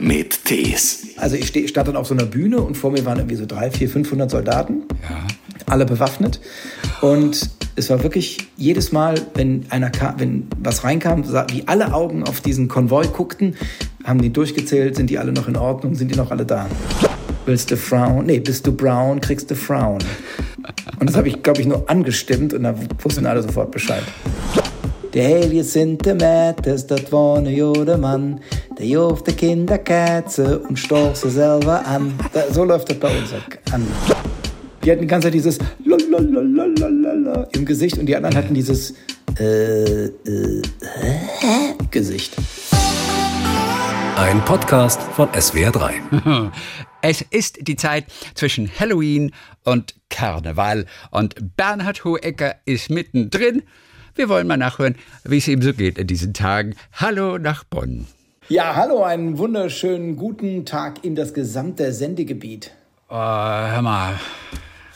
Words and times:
mit 0.00 0.44
Tees. 0.44 1.08
Also 1.16 1.36
ich 1.36 1.46
steh, 1.48 1.68
stand 1.68 1.88
dann 1.88 1.96
auf 1.96 2.06
so 2.06 2.14
einer 2.14 2.24
Bühne 2.24 2.60
und 2.60 2.76
vor 2.76 2.90
mir 2.90 3.04
waren 3.04 3.18
irgendwie 3.18 3.36
so 3.36 3.46
drei, 3.46 3.70
vier, 3.70 3.88
500 3.88 4.30
Soldaten, 4.30 4.82
Ja. 5.08 5.26
alle 5.66 5.84
bewaffnet. 5.84 6.40
Und 7.00 7.50
es 7.76 7.90
war 7.90 8.02
wirklich 8.02 8.38
jedes 8.56 8.92
Mal, 8.92 9.14
wenn 9.34 9.66
einer 9.70 9.90
kam, 9.90 10.18
wenn 10.18 10.48
was 10.60 10.84
reinkam, 10.84 11.24
wie 11.52 11.64
alle 11.66 11.92
Augen 11.94 12.22
auf 12.24 12.40
diesen 12.40 12.68
Konvoi 12.68 13.06
guckten, 13.06 13.56
haben 14.04 14.20
die 14.20 14.32
durchgezählt, 14.32 14.96
sind 14.96 15.10
die 15.10 15.18
alle 15.18 15.32
noch 15.32 15.48
in 15.48 15.56
Ordnung, 15.56 15.94
sind 15.94 16.10
die 16.10 16.16
noch 16.16 16.30
alle 16.30 16.46
da? 16.46 16.66
Willst 17.46 17.70
du 17.70 17.76
Frown? 17.76 18.26
Nee, 18.26 18.40
bist 18.40 18.66
du 18.66 18.72
brown, 18.72 19.20
kriegst 19.20 19.50
du 19.50 19.54
Frown. 19.54 19.98
Und 20.98 21.08
das 21.08 21.16
habe 21.16 21.28
ich, 21.28 21.42
glaube 21.42 21.60
ich, 21.60 21.66
nur 21.66 21.88
angestimmt 21.88 22.52
und 22.54 22.62
da 22.64 22.74
wussten 23.02 23.26
alle 23.26 23.42
sofort 23.42 23.70
Bescheid. 23.70 24.02
De 25.14 25.22
helje 25.22 25.64
Sinte 25.64 26.14
Mätes, 26.14 26.86
dat 26.86 27.10
war 27.10 27.40
ne 27.40 27.50
jode 27.56 27.96
Mann, 27.98 28.40
der 28.80 28.88
jofte 28.88 29.34
Kinderkätze 29.34 30.58
und 30.60 30.78
stoch 30.78 31.14
sie 31.14 31.28
selber 31.28 31.84
an. 31.84 32.14
Da, 32.32 32.50
so 32.50 32.64
läuft 32.64 32.88
das 32.88 32.98
bei 32.98 33.14
uns 33.14 33.30
an. 33.72 33.86
Die 34.82 34.90
hatten 34.90 35.02
die 35.02 35.06
ganze 35.06 35.26
Zeit 35.26 35.34
dieses 35.34 35.58
Lololololololol 35.84 37.46
im 37.52 37.66
Gesicht 37.66 37.98
und 37.98 38.06
die 38.06 38.16
anderen 38.16 38.34
hatten 38.34 38.54
dieses 38.54 38.94
äh, 39.38 40.06
äh, 40.06 40.62
hä? 40.80 41.74
Gesicht. 41.90 42.34
Ein 44.16 44.42
Podcast 44.46 45.02
von 45.02 45.28
SWR3. 45.28 46.50
Es 47.02 47.22
ist 47.22 47.66
die 47.66 47.76
Zeit 47.76 48.04
zwischen 48.34 48.70
Halloween 48.78 49.32
und 49.64 49.94
Karneval 50.10 50.84
und 51.10 51.34
Bernhard 51.56 52.04
Hohecker 52.04 52.56
ist 52.66 52.90
mittendrin. 52.90 53.62
Wir 54.14 54.28
wollen 54.28 54.46
mal 54.46 54.58
nachhören, 54.58 54.96
wie 55.24 55.38
es 55.38 55.48
ihm 55.48 55.62
so 55.62 55.72
geht 55.72 55.96
in 55.96 56.06
diesen 56.06 56.34
Tagen. 56.34 56.74
Hallo 56.92 57.38
nach 57.38 57.64
Bonn. 57.64 58.06
Ja, 58.50 58.74
hallo, 58.74 59.04
einen 59.04 59.38
wunderschönen 59.38 60.16
guten 60.16 60.64
Tag 60.66 61.04
in 61.04 61.14
das 61.14 61.34
gesamte 61.34 61.92
Sendegebiet. 61.92 62.72
Oh, 63.08 63.14
hör 63.14 63.80
mal, 63.80 64.14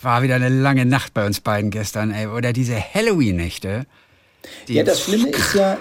war 0.02 0.22
wieder 0.24 0.34
eine 0.34 0.48
lange 0.48 0.84
Nacht 0.84 1.14
bei 1.14 1.24
uns 1.24 1.41
beiden 1.41 1.70
gestern, 1.70 2.11
ey. 2.11 2.27
Oder 2.27 2.52
diese 2.52 2.74
Halloween-Nächte. 2.77 3.86
Die- 4.66 4.74
Ja, 4.74 4.83
das 4.83 5.02
Schlimme 5.05 5.28
ist 5.28 5.55
ja, 5.55 5.78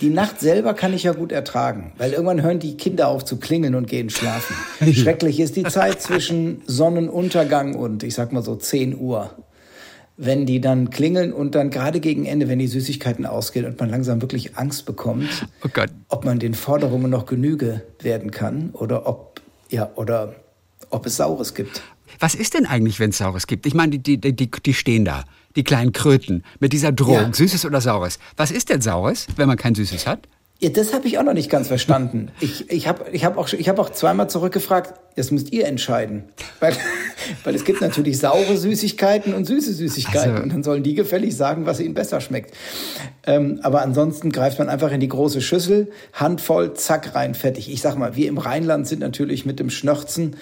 die 0.00 0.10
Nacht 0.10 0.40
selber 0.40 0.74
kann 0.74 0.92
ich 0.92 1.04
ja 1.04 1.12
gut 1.12 1.30
ertragen, 1.30 1.92
weil 1.96 2.10
irgendwann 2.12 2.42
hören 2.42 2.58
die 2.58 2.76
Kinder 2.76 3.06
auf 3.06 3.24
zu 3.24 3.36
klingeln 3.38 3.76
und 3.76 3.86
gehen 3.86 4.10
schlafen. 4.10 4.56
Schrecklich 4.92 5.38
ist 5.38 5.54
die 5.54 5.62
Zeit 5.62 6.02
zwischen 6.02 6.62
Sonnenuntergang 6.66 7.76
und, 7.76 8.02
ich 8.02 8.14
sag 8.14 8.32
mal 8.32 8.42
so, 8.42 8.56
10 8.56 8.98
Uhr. 8.98 9.30
Wenn 10.18 10.46
die 10.46 10.60
dann 10.62 10.88
klingeln 10.90 11.32
und 11.32 11.54
dann 11.54 11.70
gerade 11.70 12.00
gegen 12.00 12.24
Ende, 12.24 12.48
wenn 12.48 12.58
die 12.58 12.68
Süßigkeiten 12.68 13.26
ausgehen 13.26 13.66
und 13.66 13.78
man 13.78 13.90
langsam 13.90 14.22
wirklich 14.22 14.56
Angst 14.56 14.86
bekommt, 14.86 15.46
Oh 15.62 15.68
ob 16.08 16.24
man 16.24 16.38
den 16.38 16.54
Forderungen 16.54 17.10
noch 17.10 17.26
Genüge 17.26 17.82
werden 18.00 18.30
kann 18.30 18.70
oder 18.72 19.06
ob, 19.06 19.42
ja, 19.70 19.90
oder 19.96 20.34
ob 20.90 21.04
es 21.06 21.16
Saures 21.16 21.54
gibt. 21.54 21.82
Was 22.18 22.34
ist 22.34 22.54
denn 22.54 22.64
eigentlich, 22.64 22.98
wenn 22.98 23.10
es 23.10 23.18
Saures 23.18 23.46
gibt? 23.46 23.66
Ich 23.66 23.74
meine, 23.74 23.98
die, 23.98 24.16
die, 24.18 24.32
die, 24.34 24.50
die 24.50 24.74
stehen 24.74 25.04
da, 25.04 25.24
die 25.54 25.64
kleinen 25.64 25.92
Kröten, 25.92 26.44
mit 26.60 26.72
dieser 26.72 26.92
Drohung, 26.92 27.14
Ja. 27.14 27.34
Süßes 27.34 27.66
oder 27.66 27.80
Saures. 27.80 28.18
Was 28.36 28.50
ist 28.50 28.70
denn 28.70 28.80
Saures, 28.80 29.26
wenn 29.36 29.48
man 29.48 29.58
kein 29.58 29.74
Süßes 29.74 30.06
hat? 30.06 30.28
Ja, 30.58 30.70
das 30.70 30.94
habe 30.94 31.06
ich 31.06 31.18
auch 31.18 31.22
noch 31.22 31.34
nicht 31.34 31.50
ganz 31.50 31.68
verstanden. 31.68 32.30
Ich, 32.40 32.70
ich 32.70 32.88
habe 32.88 33.04
ich 33.12 33.26
hab 33.26 33.36
auch, 33.36 33.52
ich 33.52 33.68
hab 33.68 33.78
auch 33.78 33.90
zweimal 33.90 34.30
zurückgefragt, 34.30 34.94
das 35.14 35.30
müsst 35.30 35.52
ihr 35.52 35.66
entscheiden. 35.66 36.24
Weil, 36.60 36.74
weil 37.44 37.54
es 37.54 37.64
gibt 37.64 37.82
natürlich 37.82 38.18
saure 38.18 38.56
Süßigkeiten 38.56 39.34
und 39.34 39.44
süße 39.44 39.74
Süßigkeiten. 39.74 40.30
Also- 40.30 40.42
und 40.42 40.52
dann 40.54 40.62
sollen 40.62 40.82
die 40.82 40.94
gefällig 40.94 41.36
sagen, 41.36 41.66
was 41.66 41.78
ihnen 41.78 41.92
besser 41.92 42.22
schmeckt. 42.22 42.54
Ähm, 43.26 43.60
aber 43.62 43.82
ansonsten 43.82 44.32
greift 44.32 44.58
man 44.58 44.70
einfach 44.70 44.92
in 44.92 45.00
die 45.00 45.08
große 45.08 45.42
Schüssel, 45.42 45.90
Handvoll, 46.14 46.72
zack, 46.72 47.14
rein, 47.14 47.34
fertig. 47.34 47.70
Ich 47.70 47.82
sag 47.82 47.98
mal, 47.98 48.16
wir 48.16 48.26
im 48.26 48.38
Rheinland 48.38 48.86
sind 48.88 49.00
natürlich 49.00 49.44
mit 49.44 49.60
dem 49.60 49.68
Schnörzen 49.68 50.36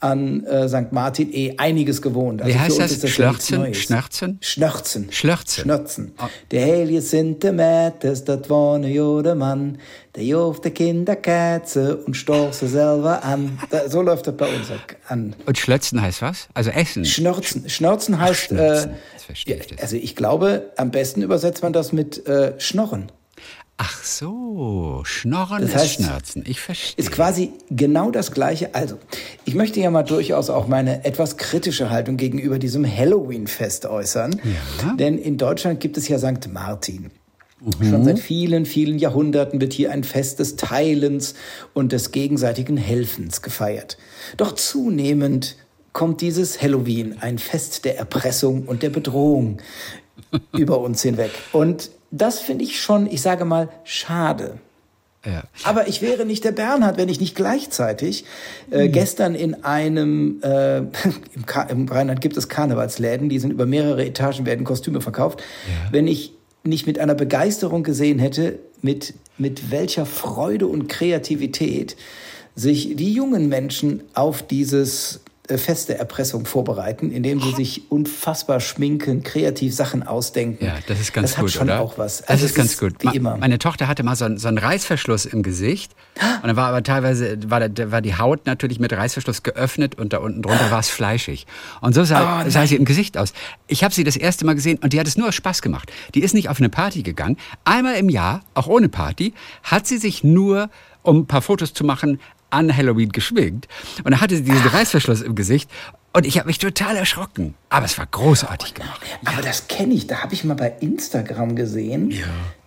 an 0.00 0.44
äh, 0.44 0.68
St. 0.68 0.92
Martin 0.92 1.32
eh 1.32 1.54
einiges 1.56 2.00
gewohnt. 2.02 2.40
Also 2.42 2.48
Wie 2.54 2.58
für 2.58 2.64
heißt 2.64 2.78
uns 2.78 2.92
das? 2.92 3.02
nichts 3.02 3.10
Schlörzen? 3.16 3.74
Schnörzen? 3.74 4.38
Schnörzen. 4.40 5.08
Schlörzen. 5.12 5.62
Schnörzen. 5.62 6.12
Der 6.50 6.60
Helje 6.66 7.00
sind 7.00 7.42
de 7.42 7.52
Mätes, 7.52 8.24
dat 8.24 8.48
war 8.48 8.78
ne 8.78 8.90
jode 8.92 9.34
Mann, 9.34 9.78
der 10.14 10.24
joft 10.24 10.64
de 10.64 10.70
Kinderkätze 10.72 11.96
und 11.96 12.14
stoch 12.14 12.52
sie 12.52 12.68
selber 12.68 13.24
an. 13.24 13.58
Da, 13.70 13.88
so 13.88 14.02
läuft 14.02 14.26
das 14.26 14.36
bei 14.36 14.46
uns 14.46 14.68
an. 15.08 15.34
Und 15.46 15.58
Schlötzen 15.58 16.00
heißt 16.00 16.22
was? 16.22 16.48
Also 16.54 16.70
Essen. 16.70 17.04
Schnörzen. 17.04 17.68
Schnörzen 17.68 18.20
heißt, 18.20 18.46
Schnörzen. 18.48 18.90
äh, 18.90 18.94
Das 19.14 19.36
ich 19.36 19.44
ja, 19.46 19.56
das. 19.56 19.78
also 19.82 19.96
ich 19.96 20.14
glaube, 20.16 20.70
am 20.76 20.90
besten 20.90 21.22
übersetzt 21.22 21.62
man 21.62 21.72
das 21.72 21.92
mit 21.92 22.26
äh, 22.26 22.58
Schnorren. 22.60 23.10
Ach 23.80 24.02
so, 24.02 25.02
Schnorren 25.04 25.62
Das 25.62 25.70
ist 25.70 25.76
heißt, 25.76 25.94
Schnörzen. 25.94 26.44
Ich 26.46 26.60
verstehe. 26.60 26.96
Ist 26.96 27.12
quasi 27.12 27.52
genau 27.70 28.10
das 28.10 28.32
Gleiche. 28.32 28.74
Also, 28.74 28.98
ich 29.44 29.54
möchte 29.54 29.78
ja 29.78 29.88
mal 29.90 30.02
durchaus 30.02 30.50
auch 30.50 30.66
meine 30.66 31.04
etwas 31.04 31.36
kritische 31.36 31.88
Haltung 31.88 32.16
gegenüber 32.16 32.58
diesem 32.58 32.84
Halloween-Fest 32.84 33.86
äußern. 33.86 34.40
Ja. 34.82 34.94
Denn 34.96 35.16
in 35.16 35.38
Deutschland 35.38 35.78
gibt 35.78 35.96
es 35.96 36.08
ja 36.08 36.18
St. 36.18 36.52
Martin. 36.52 37.12
Schon 37.80 38.04
seit 38.04 38.18
vielen, 38.18 38.66
vielen 38.66 38.98
Jahrhunderten 38.98 39.60
wird 39.60 39.72
hier 39.72 39.92
ein 39.92 40.04
Fest 40.04 40.38
des 40.38 40.56
Teilens 40.56 41.34
und 41.72 41.92
des 41.92 42.12
gegenseitigen 42.12 42.76
Helfens 42.76 43.42
gefeiert. 43.42 43.96
Doch 44.36 44.52
zunehmend 44.52 45.56
kommt 45.92 46.20
dieses 46.20 46.60
Halloween, 46.62 47.16
ein 47.20 47.38
Fest 47.38 47.84
der 47.84 47.98
Erpressung 47.98 48.66
und 48.66 48.82
der 48.82 48.90
Bedrohung, 48.90 49.58
über 50.52 50.78
uns 50.80 51.02
hinweg. 51.02 51.30
Und 51.52 51.90
das 52.10 52.40
finde 52.40 52.64
ich 52.64 52.80
schon, 52.80 53.06
ich 53.06 53.20
sage 53.22 53.44
mal, 53.44 53.68
schade. 53.84 54.58
ja. 55.24 55.42
Aber 55.64 55.88
ich 55.88 56.00
wäre 56.00 56.24
nicht 56.24 56.44
der 56.44 56.52
Bernhard, 56.52 56.96
wenn 56.96 57.08
ich 57.08 57.20
nicht 57.20 57.34
gleichzeitig 57.34 58.24
äh, 58.70 58.88
gestern 58.88 59.34
in 59.34 59.64
einem, 59.64 60.40
äh, 60.42 60.78
im, 61.34 61.44
im 61.68 61.88
Rheinland 61.88 62.20
gibt 62.20 62.36
es 62.36 62.48
Karnevalsläden, 62.48 63.28
die 63.28 63.38
sind 63.38 63.50
über 63.50 63.66
mehrere 63.66 64.04
Etagen, 64.04 64.46
werden 64.46 64.64
Kostüme 64.64 65.00
verkauft. 65.00 65.42
Wenn 65.90 66.06
ich 66.06 66.32
nicht 66.64 66.86
mit 66.86 66.98
einer 66.98 67.14
Begeisterung 67.14 67.82
gesehen 67.82 68.18
hätte, 68.18 68.58
mit, 68.82 69.14
mit 69.38 69.70
welcher 69.70 70.06
Freude 70.06 70.66
und 70.66 70.88
Kreativität 70.88 71.96
sich 72.54 72.96
die 72.96 73.12
jungen 73.12 73.48
Menschen 73.48 74.02
auf 74.14 74.42
dieses 74.42 75.20
äh, 75.48 75.58
Fest 75.58 75.88
der 75.88 75.98
Erpressung 75.98 76.46
vorbereiten, 76.46 77.10
indem 77.10 77.40
sie 77.40 77.52
sich 77.52 77.90
unfassbar 77.90 78.60
schminken, 78.60 79.22
kreativ 79.22 79.74
Sachen 79.74 80.02
ausdenken. 80.02 80.64
Ja, 80.64 80.74
das 80.86 81.00
ist 81.00 81.12
ganz 81.12 81.30
das 81.30 81.38
hat 81.38 81.44
gut, 81.44 81.52
schon 81.52 81.62
oder? 81.68 81.80
auch 81.80 81.98
was. 81.98 82.18
Das 82.18 82.28
Also 82.28 82.44
ist 82.44 82.50
es 82.52 82.56
ganz 82.56 82.78
gut. 82.78 82.94
Wie 83.00 83.16
immer. 83.16 83.36
Meine 83.36 83.58
Tochter 83.58 83.88
hatte 83.88 84.02
mal 84.02 84.16
so 84.16 84.24
einen, 84.24 84.38
so 84.38 84.48
einen 84.48 84.58
Reißverschluss 84.58 85.26
im 85.26 85.42
Gesicht. 85.42 85.92
Und 86.42 86.48
dann 86.48 86.56
war 86.56 86.68
aber 86.68 86.82
teilweise, 86.82 87.38
war, 87.50 87.60
war 87.60 88.00
die 88.00 88.16
Haut 88.16 88.46
natürlich 88.46 88.78
mit 88.80 88.92
Reißverschluss 88.92 89.42
geöffnet 89.42 89.94
und 89.96 90.12
da 90.12 90.18
unten 90.18 90.42
drunter 90.42 90.70
war 90.70 90.80
es 90.80 90.88
fleischig. 90.88 91.46
Und 91.80 91.94
so 91.94 92.04
sah, 92.04 92.44
Oh, 92.44 92.50
sah 92.50 92.66
sie 92.66 92.76
im 92.76 92.84
Gesicht 92.84 93.16
aus. 93.16 93.32
Ich 93.66 93.84
habe 93.84 93.94
sie 93.94 94.04
das 94.04 94.16
erste 94.16 94.44
Mal 94.44 94.54
gesehen 94.54 94.78
und 94.82 94.92
die 94.92 95.00
hat 95.00 95.06
es 95.06 95.16
nur 95.16 95.28
aus 95.28 95.34
Spaß 95.34 95.62
gemacht. 95.62 95.90
Die 96.14 96.20
ist 96.22 96.34
nicht 96.34 96.48
auf 96.48 96.58
eine 96.58 96.68
Party 96.68 97.02
gegangen. 97.02 97.36
Einmal 97.64 97.94
im 97.96 98.08
Jahr, 98.08 98.42
auch 98.54 98.66
ohne 98.66 98.88
Party, 98.88 99.32
hat 99.62 99.86
sie 99.86 99.98
sich 99.98 100.24
nur, 100.24 100.70
um 101.02 101.20
ein 101.20 101.26
paar 101.26 101.42
Fotos 101.42 101.72
zu 101.72 101.84
machen, 101.84 102.20
an 102.50 102.74
Halloween 102.74 103.10
geschminkt. 103.10 103.68
Und 104.04 104.12
da 104.12 104.20
hatte 104.20 104.36
sie 104.36 104.42
diesen 104.42 104.66
Reißverschluss 104.66 105.22
im 105.22 105.34
Gesicht. 105.34 105.70
Und 106.12 106.26
ich 106.26 106.38
habe 106.38 106.46
mich 106.46 106.58
total 106.58 106.96
erschrocken. 106.96 107.54
Aber 107.68 107.86
es 107.86 107.98
war 107.98 108.06
großartig 108.06 108.74
gemacht. 108.74 109.00
Aber 109.24 109.42
das 109.42 109.68
kenne 109.68 109.94
ich. 109.94 110.06
Da 110.06 110.22
habe 110.22 110.34
ich 110.34 110.42
mal 110.44 110.54
bei 110.54 110.72
Instagram 110.80 111.54
gesehen, 111.54 112.14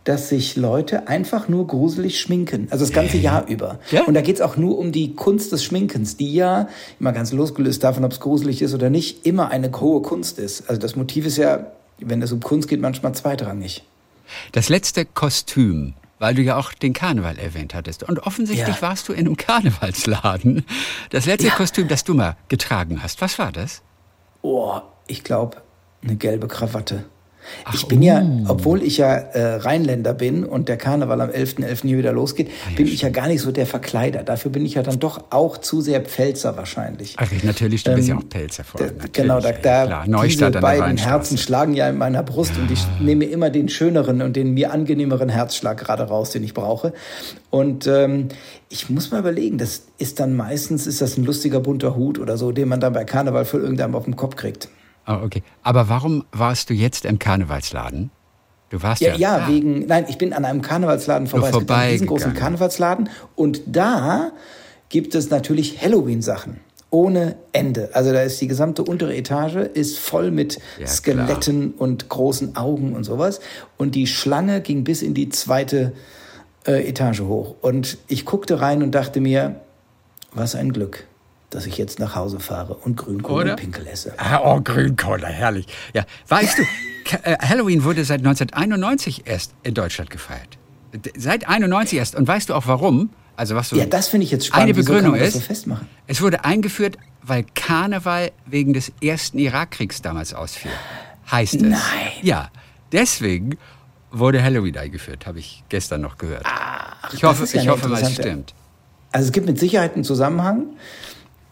dass 0.03 0.29
sich 0.29 0.55
Leute 0.55 1.07
einfach 1.07 1.47
nur 1.47 1.67
gruselig 1.67 2.19
schminken. 2.19 2.67
Also 2.71 2.85
das 2.85 2.93
ganze 2.93 3.17
Jahr 3.17 3.47
über. 3.47 3.79
Ja. 3.91 4.03
Und 4.03 4.13
da 4.13 4.21
geht 4.21 4.35
es 4.35 4.41
auch 4.41 4.57
nur 4.57 4.77
um 4.77 4.91
die 4.91 5.15
Kunst 5.15 5.51
des 5.51 5.63
Schminkens, 5.63 6.17
die 6.17 6.33
ja, 6.33 6.69
immer 6.99 7.11
ganz 7.11 7.31
losgelöst 7.31 7.83
davon, 7.83 8.05
ob 8.05 8.11
es 8.11 8.19
gruselig 8.19 8.61
ist 8.61 8.73
oder 8.73 8.89
nicht, 8.89 9.25
immer 9.25 9.49
eine 9.49 9.71
hohe 9.71 10.01
Kunst 10.01 10.39
ist. 10.39 10.69
Also 10.69 10.79
das 10.79 10.95
Motiv 10.95 11.25
ist 11.25 11.37
ja, 11.37 11.67
wenn 11.99 12.21
es 12.21 12.31
um 12.31 12.39
Kunst 12.39 12.67
geht, 12.67 12.81
manchmal 12.81 13.13
zweitrangig. 13.13 13.83
Das 14.53 14.69
letzte 14.69 15.05
Kostüm, 15.05 15.93
weil 16.21 16.35
du 16.35 16.43
ja 16.43 16.55
auch 16.55 16.71
den 16.73 16.93
Karneval 16.93 17.39
erwähnt 17.39 17.73
hattest. 17.73 18.03
Und 18.03 18.19
offensichtlich 18.19 18.75
Ja. 18.75 18.81
warst 18.83 19.09
du 19.09 19.13
in 19.13 19.25
einem 19.25 19.37
Karnevalsladen. 19.37 20.63
Das 21.09 21.25
letzte 21.25 21.47
Ja. 21.47 21.55
Kostüm, 21.55 21.87
das 21.87 22.03
du 22.03 22.13
mal 22.13 22.37
getragen 22.47 23.01
hast, 23.01 23.21
was 23.21 23.39
war 23.39 23.51
das? 23.51 23.81
Oh, 24.43 24.79
ich 25.07 25.23
glaube, 25.23 25.57
eine 26.03 26.15
gelbe 26.15 26.47
Krawatte. 26.47 27.05
Ich 27.73 27.87
bin 27.87 28.01
ja, 28.01 28.25
obwohl 28.47 28.83
ich 28.83 28.97
ja 28.97 29.13
äh, 29.15 29.55
Rheinländer 29.55 30.13
bin 30.13 30.43
und 30.43 30.69
der 30.69 30.77
Karneval 30.77 31.21
am 31.21 31.29
11.11. 31.29 31.81
hier 31.87 31.97
wieder 31.97 32.11
losgeht, 32.13 32.49
bin 32.75 32.87
ich 32.87 33.01
ja 33.01 33.09
gar 33.09 33.27
nicht 33.27 33.41
so 33.41 33.51
der 33.51 33.65
Verkleider. 33.65 34.23
Dafür 34.23 34.51
bin 34.51 34.65
ich 34.65 34.75
ja 34.75 34.83
dann 34.83 34.99
doch 34.99 35.25
auch 35.31 35.57
zu 35.57 35.81
sehr 35.81 36.01
Pfälzer 36.01 36.55
wahrscheinlich. 36.57 37.15
Ach, 37.17 37.31
ich- 37.31 37.43
natürlich, 37.43 37.83
du 37.83 37.93
bist 37.95 38.07
ja 38.07 38.13
Ähm, 38.15 38.19
auch 38.21 38.29
Pelzer 38.29 38.63
vor 38.63 38.81
allem. 38.81 38.93
Genau, 39.11 39.39
da, 39.39 39.51
da 39.51 39.85
klar. 39.85 40.01
diese 40.05 40.11
Neustadt 40.11 40.55
der 40.55 40.61
beiden. 40.61 40.97
Herzen 40.97 41.37
schlagen 41.37 41.73
ja 41.73 41.89
in 41.89 41.97
meiner 41.97 42.23
Brust 42.23 42.53
und 42.57 42.69
ich 42.71 42.85
nehme 42.99 43.25
immer 43.25 43.49
den 43.49 43.69
schöneren 43.69 44.21
und 44.21 44.35
den 44.35 44.53
mir 44.53 44.71
angenehmeren 44.71 45.29
Herzschlag 45.29 45.77
gerade 45.77 46.03
raus, 46.03 46.31
den 46.31 46.43
ich 46.43 46.53
brauche. 46.53 46.93
Und 47.49 47.87
ähm, 47.87 48.29
ich 48.69 48.89
muss 48.89 49.11
mal 49.11 49.19
überlegen, 49.19 49.57
das 49.57 49.83
ist 49.97 50.19
dann 50.19 50.35
meistens 50.35 50.87
ist 50.87 51.01
das 51.01 51.17
ein 51.17 51.25
lustiger 51.25 51.59
bunter 51.59 51.95
Hut 51.95 52.19
oder 52.19 52.37
so, 52.37 52.51
den 52.51 52.67
man 52.69 52.79
dann 52.79 52.93
bei 52.93 53.03
Karneval 53.03 53.45
für 53.45 53.57
irgendeinem 53.57 53.95
auf 53.95 54.05
den 54.05 54.15
Kopf 54.15 54.35
kriegt. 54.35 54.69
Oh, 55.11 55.25
okay. 55.25 55.43
Aber 55.63 55.89
warum 55.89 56.25
warst 56.31 56.69
du 56.69 56.73
jetzt 56.73 57.05
im 57.05 57.19
Karnevalsladen? 57.19 58.11
Du 58.69 58.81
warst 58.81 59.01
ja. 59.01 59.13
Ja, 59.13 59.17
ja, 59.17 59.39
da. 59.39 59.47
wegen, 59.49 59.85
nein, 59.85 60.05
ich 60.07 60.17
bin 60.17 60.33
an 60.33 60.45
einem 60.45 60.61
Karnevalsladen 60.61 61.27
vorbei. 61.27 61.49
Es 61.49 61.57
gibt 61.57 61.71
einen 61.71 62.07
vorbeigegangen. 62.07 62.37
Karnevalsladen 62.37 63.09
und 63.35 63.61
da 63.67 64.31
gibt 64.89 65.13
es 65.15 65.29
natürlich 65.29 65.81
Halloween-Sachen. 65.81 66.59
Ohne 66.89 67.37
Ende. 67.53 67.89
Also 67.93 68.11
da 68.11 68.21
ist 68.21 68.41
die 68.41 68.47
gesamte 68.47 68.83
untere 68.83 69.15
Etage 69.15 69.55
ist 69.55 69.97
voll 69.97 70.29
mit 70.29 70.59
Ja, 70.77 70.87
Skeletten 70.87 71.71
und 71.71 72.09
großen 72.09 72.57
Augen 72.57 72.93
und 72.95 73.05
sowas. 73.05 73.39
Und 73.77 73.95
die 73.95 74.07
Schlange 74.07 74.59
ging 74.59 74.83
bis 74.83 75.01
in 75.01 75.13
die 75.13 75.29
zweite 75.29 75.93
äh, 76.67 76.87
Etage 76.89 77.21
hoch. 77.21 77.55
Und 77.61 77.97
ich 78.07 78.25
guckte 78.25 78.59
rein 78.59 78.83
und 78.83 78.91
dachte 78.93 79.21
mir, 79.21 79.61
was 80.33 80.55
ein 80.55 80.73
Glück, 80.73 81.07
dass 81.51 81.65
ich 81.65 81.77
jetzt 81.77 81.99
nach 81.99 82.15
Hause 82.15 82.39
fahre 82.39 82.73
und 82.73 82.97
Grünkohl 82.97 83.49
und 83.49 83.55
Pinkel 83.57 83.85
esse. 83.87 84.13
Ah, 84.17 84.39
oh, 84.43 84.61
Grünkohle, 84.61 85.27
herrlich. 85.27 85.67
Ja, 85.93 86.05
weißt 86.27 86.57
du, 86.57 86.63
äh, 87.23 87.37
Halloween 87.39 87.83
wurde 87.83 88.03
seit 88.05 88.21
1991 88.21 89.27
erst 89.27 89.53
in 89.63 89.73
Deutschland 89.73 90.09
gefeiert. 90.09 90.57
Seit 91.15 91.47
91 91.47 91.99
erst. 91.99 92.15
Und 92.15 92.27
weißt 92.27 92.49
du 92.49 92.55
auch 92.55 92.67
warum? 92.67 93.11
Also 93.35 93.55
was 93.55 93.69
so 93.69 93.75
Ja, 93.75 93.85
das 93.85 94.07
finde 94.07 94.25
ich 94.25 94.31
jetzt 94.31 94.47
spannend. 94.47 94.63
Eine 94.65 94.73
Begründung 94.73 95.15
ist, 95.15 95.33
so 95.33 95.39
festmachen? 95.39 95.87
es 96.07 96.21
wurde 96.21 96.43
eingeführt, 96.43 96.97
weil 97.21 97.45
Karneval 97.55 98.31
wegen 98.45 98.73
des 98.73 98.91
ersten 99.01 99.37
Irakkriegs 99.37 100.01
damals 100.01 100.33
ausfiel. 100.33 100.71
Heißt 101.29 101.55
es. 101.55 101.61
Nein. 101.61 101.79
Ja, 102.21 102.49
deswegen 102.91 103.57
wurde 104.11 104.43
Halloween 104.43 104.77
eingeführt, 104.77 105.25
habe 105.25 105.39
ich 105.39 105.63
gestern 105.69 106.01
noch 106.01 106.17
gehört. 106.17 106.43
Ach, 106.45 107.13
ich 107.13 107.23
hoffe, 107.23 107.45
ja 107.45 107.61
ich 107.61 107.67
hoffe 107.69 107.87
mal, 107.87 108.01
es 108.01 108.13
stimmt. 108.13 108.53
Also 109.11 109.27
es 109.27 109.31
gibt 109.31 109.47
mit 109.47 109.59
Sicherheit 109.59 109.95
einen 109.95 110.03
Zusammenhang, 110.03 110.67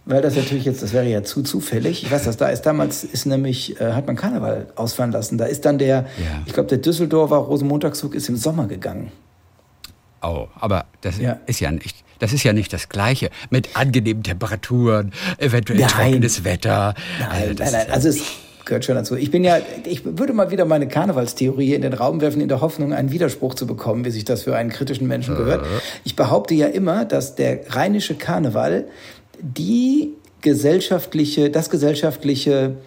weil 0.09 0.21
das 0.21 0.35
natürlich 0.35 0.65
jetzt, 0.65 0.83
das 0.83 0.91
wäre 0.91 1.07
ja 1.07 1.23
zu 1.23 1.41
zufällig. 1.43 2.03
Ich 2.03 2.11
weiß 2.11 2.23
das, 2.23 2.35
da 2.37 2.47
ist 2.49 2.63
damals, 2.63 3.03
ist 3.03 3.25
nämlich, 3.25 3.79
äh, 3.79 3.93
hat 3.93 4.07
man 4.07 4.15
Karneval 4.15 4.67
ausfahren 4.75 5.11
lassen. 5.11 5.37
Da 5.37 5.45
ist 5.45 5.63
dann 5.65 5.77
der, 5.77 6.05
Ja. 6.17 6.41
ich 6.45 6.53
glaube, 6.53 6.67
der 6.69 6.79
Düsseldorfer 6.79 7.37
Rosenmontagszug 7.37 8.15
ist 8.15 8.27
im 8.27 8.35
Sommer 8.35 8.67
gegangen. 8.67 9.11
Oh, 10.21 10.47
aber 10.59 10.85
das 11.01 11.17
Ja. 11.19 11.37
ist 11.45 11.59
ja 11.61 11.71
nicht, 11.71 11.95
das 12.19 12.33
ist 12.33 12.43
ja 12.43 12.51
nicht 12.51 12.73
das 12.73 12.89
Gleiche. 12.89 13.29
Mit 13.49 13.69
angenehmen 13.77 14.23
Temperaturen, 14.23 15.13
eventuell 15.37 15.79
Nein. 15.79 15.89
trockenes 15.89 16.43
Wetter. 16.43 16.93
Nein, 17.19 17.29
Also 17.31 17.53
das 17.53 17.71
nein, 17.71 17.81
nein, 17.85 17.93
also 17.93 18.09
es 18.09 18.21
gehört 18.65 18.83
schon 18.85 18.95
dazu. 18.95 19.15
Ich 19.15 19.31
bin 19.31 19.43
ja, 19.43 19.57
ich 19.85 20.03
würde 20.05 20.33
mal 20.33 20.51
wieder 20.51 20.65
meine 20.65 20.87
Karnevalstheorie 20.87 21.73
in 21.73 21.81
den 21.81 21.93
Raum 21.93 22.19
werfen, 22.21 22.41
in 22.41 22.49
der 22.49 22.61
Hoffnung, 22.61 22.93
einen 22.93 23.11
Widerspruch 23.11 23.55
zu 23.55 23.65
bekommen, 23.65 24.03
wie 24.05 24.11
sich 24.11 24.25
das 24.25 24.43
für 24.43 24.55
einen 24.55 24.69
kritischen 24.69 25.07
Menschen 25.07 25.35
gehört. 25.37 25.65
Ich 26.03 26.15
behaupte 26.15 26.53
ja 26.53 26.67
immer, 26.67 27.05
dass 27.05 27.35
der 27.35 27.61
rheinische 27.75 28.15
Karneval 28.15 28.85
die 29.41 30.13
gesellschaftliche, 30.41 31.49
das 31.49 31.69
gesellschaftliche 31.69 32.77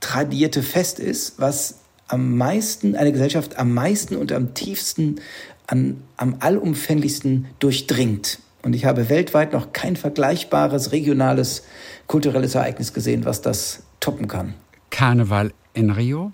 tradierte 0.00 0.62
Fest 0.62 0.98
ist, 1.00 1.38
was 1.38 1.78
am 2.08 2.36
meisten, 2.36 2.94
eine 2.96 3.12
Gesellschaft 3.12 3.58
am 3.58 3.72
meisten 3.72 4.16
und 4.16 4.32
am 4.32 4.54
tiefsten, 4.54 5.20
an, 5.66 6.02
am 6.16 6.36
allumfänglichsten 6.40 7.46
durchdringt. 7.58 8.40
Und 8.62 8.74
ich 8.74 8.84
habe 8.84 9.08
weltweit 9.08 9.52
noch 9.52 9.72
kein 9.72 9.96
vergleichbares 9.96 10.92
regionales 10.92 11.64
kulturelles 12.06 12.54
Ereignis 12.54 12.92
gesehen, 12.92 13.24
was 13.24 13.40
das 13.42 13.82
toppen 14.00 14.28
kann. 14.28 14.54
Karneval 14.90 15.52
in 15.72 15.90
Rio? 15.90 16.32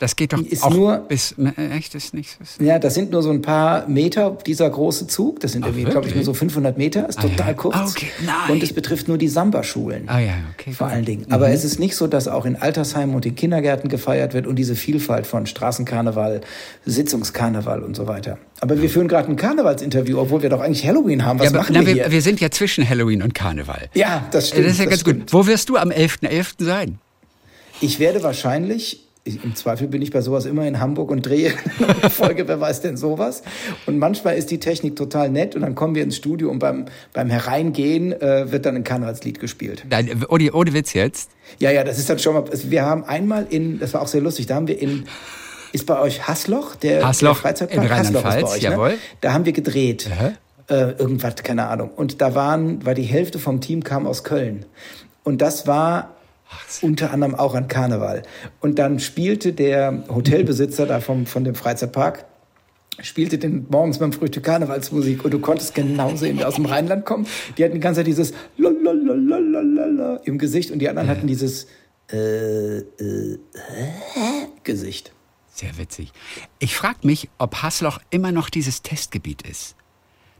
Das 0.00 0.16
geht 0.16 0.32
doch 0.32 0.40
Ist 0.40 0.64
auch 0.64 0.74
nur- 0.74 0.96
bis, 0.98 1.36
äh, 1.38 1.70
echt, 1.76 1.94
ist 1.94 2.14
nicht 2.14 2.36
so. 2.42 2.62
Ja, 2.64 2.80
das 2.80 2.94
sind 2.94 3.12
nur 3.12 3.22
so 3.22 3.30
ein 3.30 3.42
paar 3.42 3.86
Meter, 3.88 4.36
dieser 4.44 4.68
große 4.68 5.06
Zug. 5.06 5.38
Das 5.40 5.52
sind 5.52 5.62
Ach, 5.62 5.68
irgendwie, 5.68 5.84
glaube 5.84 6.08
ich, 6.08 6.14
nur 6.16 6.24
so 6.24 6.34
500 6.34 6.76
Meter. 6.76 7.08
Ist 7.08 7.20
Ah, 7.20 7.22
ja. 7.22 7.28
total 7.28 7.54
kurz. 7.54 7.76
Ah, 7.76 7.86
okay. 7.88 8.06
Nein. 8.26 8.34
Und 8.50 8.62
es 8.64 8.72
betrifft 8.72 9.06
nur 9.06 9.18
die 9.18 9.28
Samba-Schulen. 9.28 10.08
Ah 10.08 10.18
ja, 10.18 10.32
okay. 10.52 10.72
Vor 10.72 10.88
gut. 10.88 10.96
allen 10.96 11.04
Dingen. 11.04 11.26
Aber 11.30 11.48
es 11.50 11.64
ist 11.64 11.78
nicht 11.78 11.94
so, 11.94 12.08
dass 12.08 12.26
auch 12.26 12.44
in 12.44 12.56
Altersheimen 12.56 13.14
und 13.14 13.24
in 13.24 13.36
Kindergärten 13.36 13.88
gefeiert 13.88 14.34
wird 14.34 14.48
und 14.48 14.56
diese 14.56 14.74
Vielfalt 14.74 15.28
von 15.28 15.46
Straßenkarneval, 15.46 16.40
Sitzungskarneval 16.84 17.82
und 17.82 17.94
so 17.96 18.06
weiter. 18.06 18.38
Aber 18.60 18.80
wir 18.80 18.90
führen 18.90 19.08
gerade 19.08 19.28
ein 19.28 19.36
Karnevalsinterview, 19.36 20.18
obwohl 20.18 20.42
wir 20.42 20.50
doch 20.50 20.60
eigentlich 20.60 20.84
Halloween 20.86 21.24
haben. 21.24 21.38
Was 21.38 21.46
ja, 21.46 21.50
aber, 21.50 21.58
machen 21.60 21.74
na, 21.78 21.86
wir 21.86 21.94
hier? 21.94 22.10
wir 22.10 22.22
sind 22.22 22.40
ja 22.40 22.50
zwischen 22.50 22.86
Halloween 22.88 23.22
und 23.22 23.34
Karneval. 23.34 23.88
ja, 23.94 24.26
das 24.32 24.48
stimmt. 24.48 24.66
das 24.66 24.72
ist 24.72 24.78
ja 24.80 24.84
ganz 24.86 25.00
stimmt. 25.00 25.20
gut. 25.20 25.32
Wo 25.32 25.46
wirst 25.46 25.68
du 25.68 25.76
am 25.76 25.90
11.11. 25.90 26.64
sein? 26.64 26.98
Ich 27.80 27.98
werde 27.98 28.22
wahrscheinlich, 28.22 29.03
ich, 29.24 29.42
im 29.42 29.54
Zweifel 29.54 29.88
bin 29.88 30.02
ich 30.02 30.10
bei 30.10 30.20
sowas 30.20 30.44
immer 30.44 30.66
in 30.66 30.80
Hamburg 30.80 31.10
und 31.10 31.22
drehe 31.22 31.52
eine 32.00 32.10
Folge, 32.10 32.46
wer 32.46 32.60
weiß 32.60 32.82
denn 32.82 32.96
sowas. 32.96 33.42
Und 33.86 33.98
manchmal 33.98 34.36
ist 34.36 34.50
die 34.50 34.60
Technik 34.60 34.96
total 34.96 35.30
nett 35.30 35.56
und 35.56 35.62
dann 35.62 35.74
kommen 35.74 35.94
wir 35.94 36.02
ins 36.02 36.16
Studio 36.16 36.50
und 36.50 36.58
beim, 36.58 36.86
beim 37.12 37.30
Hereingehen 37.30 38.12
äh, 38.12 38.52
wird 38.52 38.66
dann 38.66 38.76
ein 38.76 38.84
Karnevalslied 38.84 39.40
gespielt. 39.40 39.84
Nein, 39.88 40.24
ohne, 40.28 40.52
ohne 40.52 40.74
Witz 40.74 40.92
jetzt. 40.92 41.30
Ja, 41.58 41.70
ja, 41.70 41.84
das 41.84 41.98
ist 41.98 42.10
dann 42.10 42.18
schon 42.18 42.34
mal, 42.34 42.44
also 42.50 42.70
wir 42.70 42.84
haben 42.84 43.04
einmal 43.04 43.46
in, 43.48 43.78
das 43.78 43.94
war 43.94 44.02
auch 44.02 44.08
sehr 44.08 44.20
lustig, 44.20 44.46
da 44.46 44.56
haben 44.56 44.68
wir 44.68 44.80
in, 44.80 45.04
ist 45.72 45.86
bei 45.86 45.98
euch 45.98 46.28
Hassloch, 46.28 46.76
der, 46.76 47.06
Hassloch 47.06 47.32
der 47.32 47.42
Freizeitpark? 47.42 47.84
in 47.84 47.90
Hassloch 47.90 48.24
ist 48.24 48.40
bei 48.40 48.44
euch, 48.44 48.62
jawohl. 48.62 48.90
Ne? 48.90 48.98
Da 49.22 49.32
haben 49.32 49.46
wir 49.46 49.52
gedreht. 49.52 50.08
Äh, 50.68 50.92
irgendwas, 50.92 51.36
keine 51.36 51.66
Ahnung. 51.66 51.90
Und 51.94 52.20
da 52.20 52.34
waren, 52.34 52.84
weil 52.84 52.94
die 52.94 53.02
Hälfte 53.02 53.38
vom 53.38 53.60
Team 53.60 53.84
kam 53.84 54.06
aus 54.06 54.24
Köln. 54.24 54.64
Und 55.22 55.42
das 55.42 55.66
war 55.66 56.13
unter 56.82 57.12
anderem 57.12 57.34
auch 57.34 57.54
an 57.54 57.68
Karneval. 57.68 58.22
Und 58.60 58.78
dann 58.78 58.98
spielte 58.98 59.52
der 59.52 60.04
Hotelbesitzer 60.08 60.86
da 60.86 61.00
vom, 61.00 61.26
von 61.26 61.44
dem 61.44 61.54
Freizeitpark, 61.54 62.24
spielte 63.00 63.38
den 63.38 63.66
morgens 63.70 63.98
beim 63.98 64.12
Frühstück 64.12 64.44
Karnevalsmusik 64.44 65.24
und 65.24 65.32
du 65.32 65.40
konntest 65.40 65.74
genau 65.74 66.14
sehen, 66.16 66.38
wer 66.38 66.48
aus 66.48 66.54
dem 66.54 66.66
Rheinland 66.66 67.04
kommt. 67.04 67.28
Die 67.58 67.64
hatten 67.64 67.74
die 67.74 67.80
ganze 67.80 68.00
Zeit 68.00 68.06
dieses 68.06 68.32
Lalalalalalala 68.56 70.20
im 70.24 70.38
Gesicht 70.38 70.70
und 70.70 70.78
die 70.78 70.88
anderen 70.88 71.08
hatten 71.08 71.26
dieses 71.26 71.66
äh, 72.12 72.78
äh, 72.78 73.38
hä? 73.54 74.48
Gesicht. 74.62 75.12
Sehr 75.52 75.78
witzig. 75.78 76.12
Ich 76.58 76.76
frage 76.76 76.98
mich, 77.02 77.28
ob 77.38 77.62
Hassloch 77.62 78.00
immer 78.10 78.32
noch 78.32 78.50
dieses 78.50 78.82
Testgebiet 78.82 79.42
ist. 79.42 79.76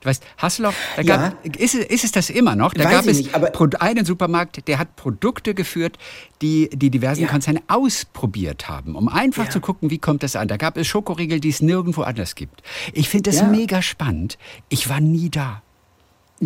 Du 0.04 0.10
weißt, 0.10 0.22
Hassloch, 0.36 0.74
da 0.96 1.02
Ja. 1.02 1.16
gab, 1.30 1.46
ist, 1.56 1.74
es- 1.74 1.86
ist 1.86 2.04
es 2.04 2.12
das 2.12 2.28
immer 2.28 2.54
noch? 2.54 2.74
Da 2.74 2.84
Weiß 2.84 2.90
gab 2.92 3.06
es 3.06 3.16
nicht, 3.16 3.34
einen 3.80 4.04
Supermarkt, 4.04 4.68
der 4.68 4.78
hat 4.78 4.96
Produkte 4.96 5.54
geführt, 5.54 5.96
die 6.42 6.68
die 6.74 6.90
diversen 6.90 7.22
Ja. 7.22 7.28
Konzerne 7.28 7.62
ausprobiert 7.68 8.68
haben, 8.68 8.96
um 8.96 9.08
einfach 9.08 9.44
Ja. 9.46 9.50
zu 9.50 9.60
gucken, 9.60 9.88
wie 9.90 9.98
kommt 9.98 10.22
das 10.22 10.36
an. 10.36 10.46
Da 10.46 10.58
gab 10.58 10.76
es 10.76 10.86
Schokoriegel, 10.86 11.40
die 11.40 11.48
es 11.48 11.62
nirgendwo 11.62 12.02
anders 12.02 12.34
gibt. 12.34 12.62
Ich 12.92 13.08
finde 13.08 13.30
das 13.30 13.40
Ja. 13.40 13.46
mega 13.48 13.80
spannend. 13.80 14.36
Ich 14.68 14.90
war 14.90 15.00
nie 15.00 15.30
da. 15.30 15.62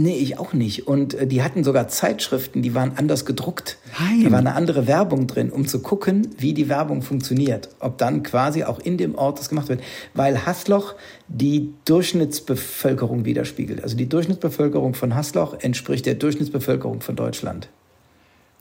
Nee, 0.01 0.15
ich 0.15 0.39
auch 0.39 0.53
nicht. 0.53 0.87
Und 0.87 1.15
äh, 1.15 1.27
die 1.27 1.43
hatten 1.43 1.65
sogar 1.65 1.89
Zeitschriften, 1.89 2.63
die 2.63 2.73
waren 2.73 2.93
anders 2.97 3.25
gedruckt. 3.25 3.79
Nein. 3.99 4.23
Da 4.23 4.31
war 4.31 4.39
eine 4.39 4.55
andere 4.55 4.87
Werbung 4.87 5.27
drin, 5.27 5.51
um 5.51 5.67
zu 5.67 5.81
gucken, 5.83 6.29
wie 6.39 6.55
die 6.55 6.69
Werbung 6.69 7.03
funktioniert. 7.03 7.69
Ob 7.81 7.99
dann 7.99 8.23
quasi 8.23 8.63
auch 8.63 8.79
in 8.79 8.97
dem 8.97 9.17
Ort 9.17 9.41
das 9.41 9.49
gemacht 9.49 9.69
wird. 9.69 9.83
Weil 10.15 10.47
Hassloch 10.47 10.95
die 11.27 11.73
Durchschnittsbevölkerung 11.85 13.25
widerspiegelt. 13.25 13.83
Also 13.83 13.97
die 13.97 14.09
Durchschnittsbevölkerung 14.09 14.95
von 14.95 15.17
Hassloch 15.17 15.57
entspricht 15.61 16.07
der 16.07 16.15
Durchschnittsbevölkerung 16.15 17.01
von 17.01 17.17
Deutschland. 17.17 17.69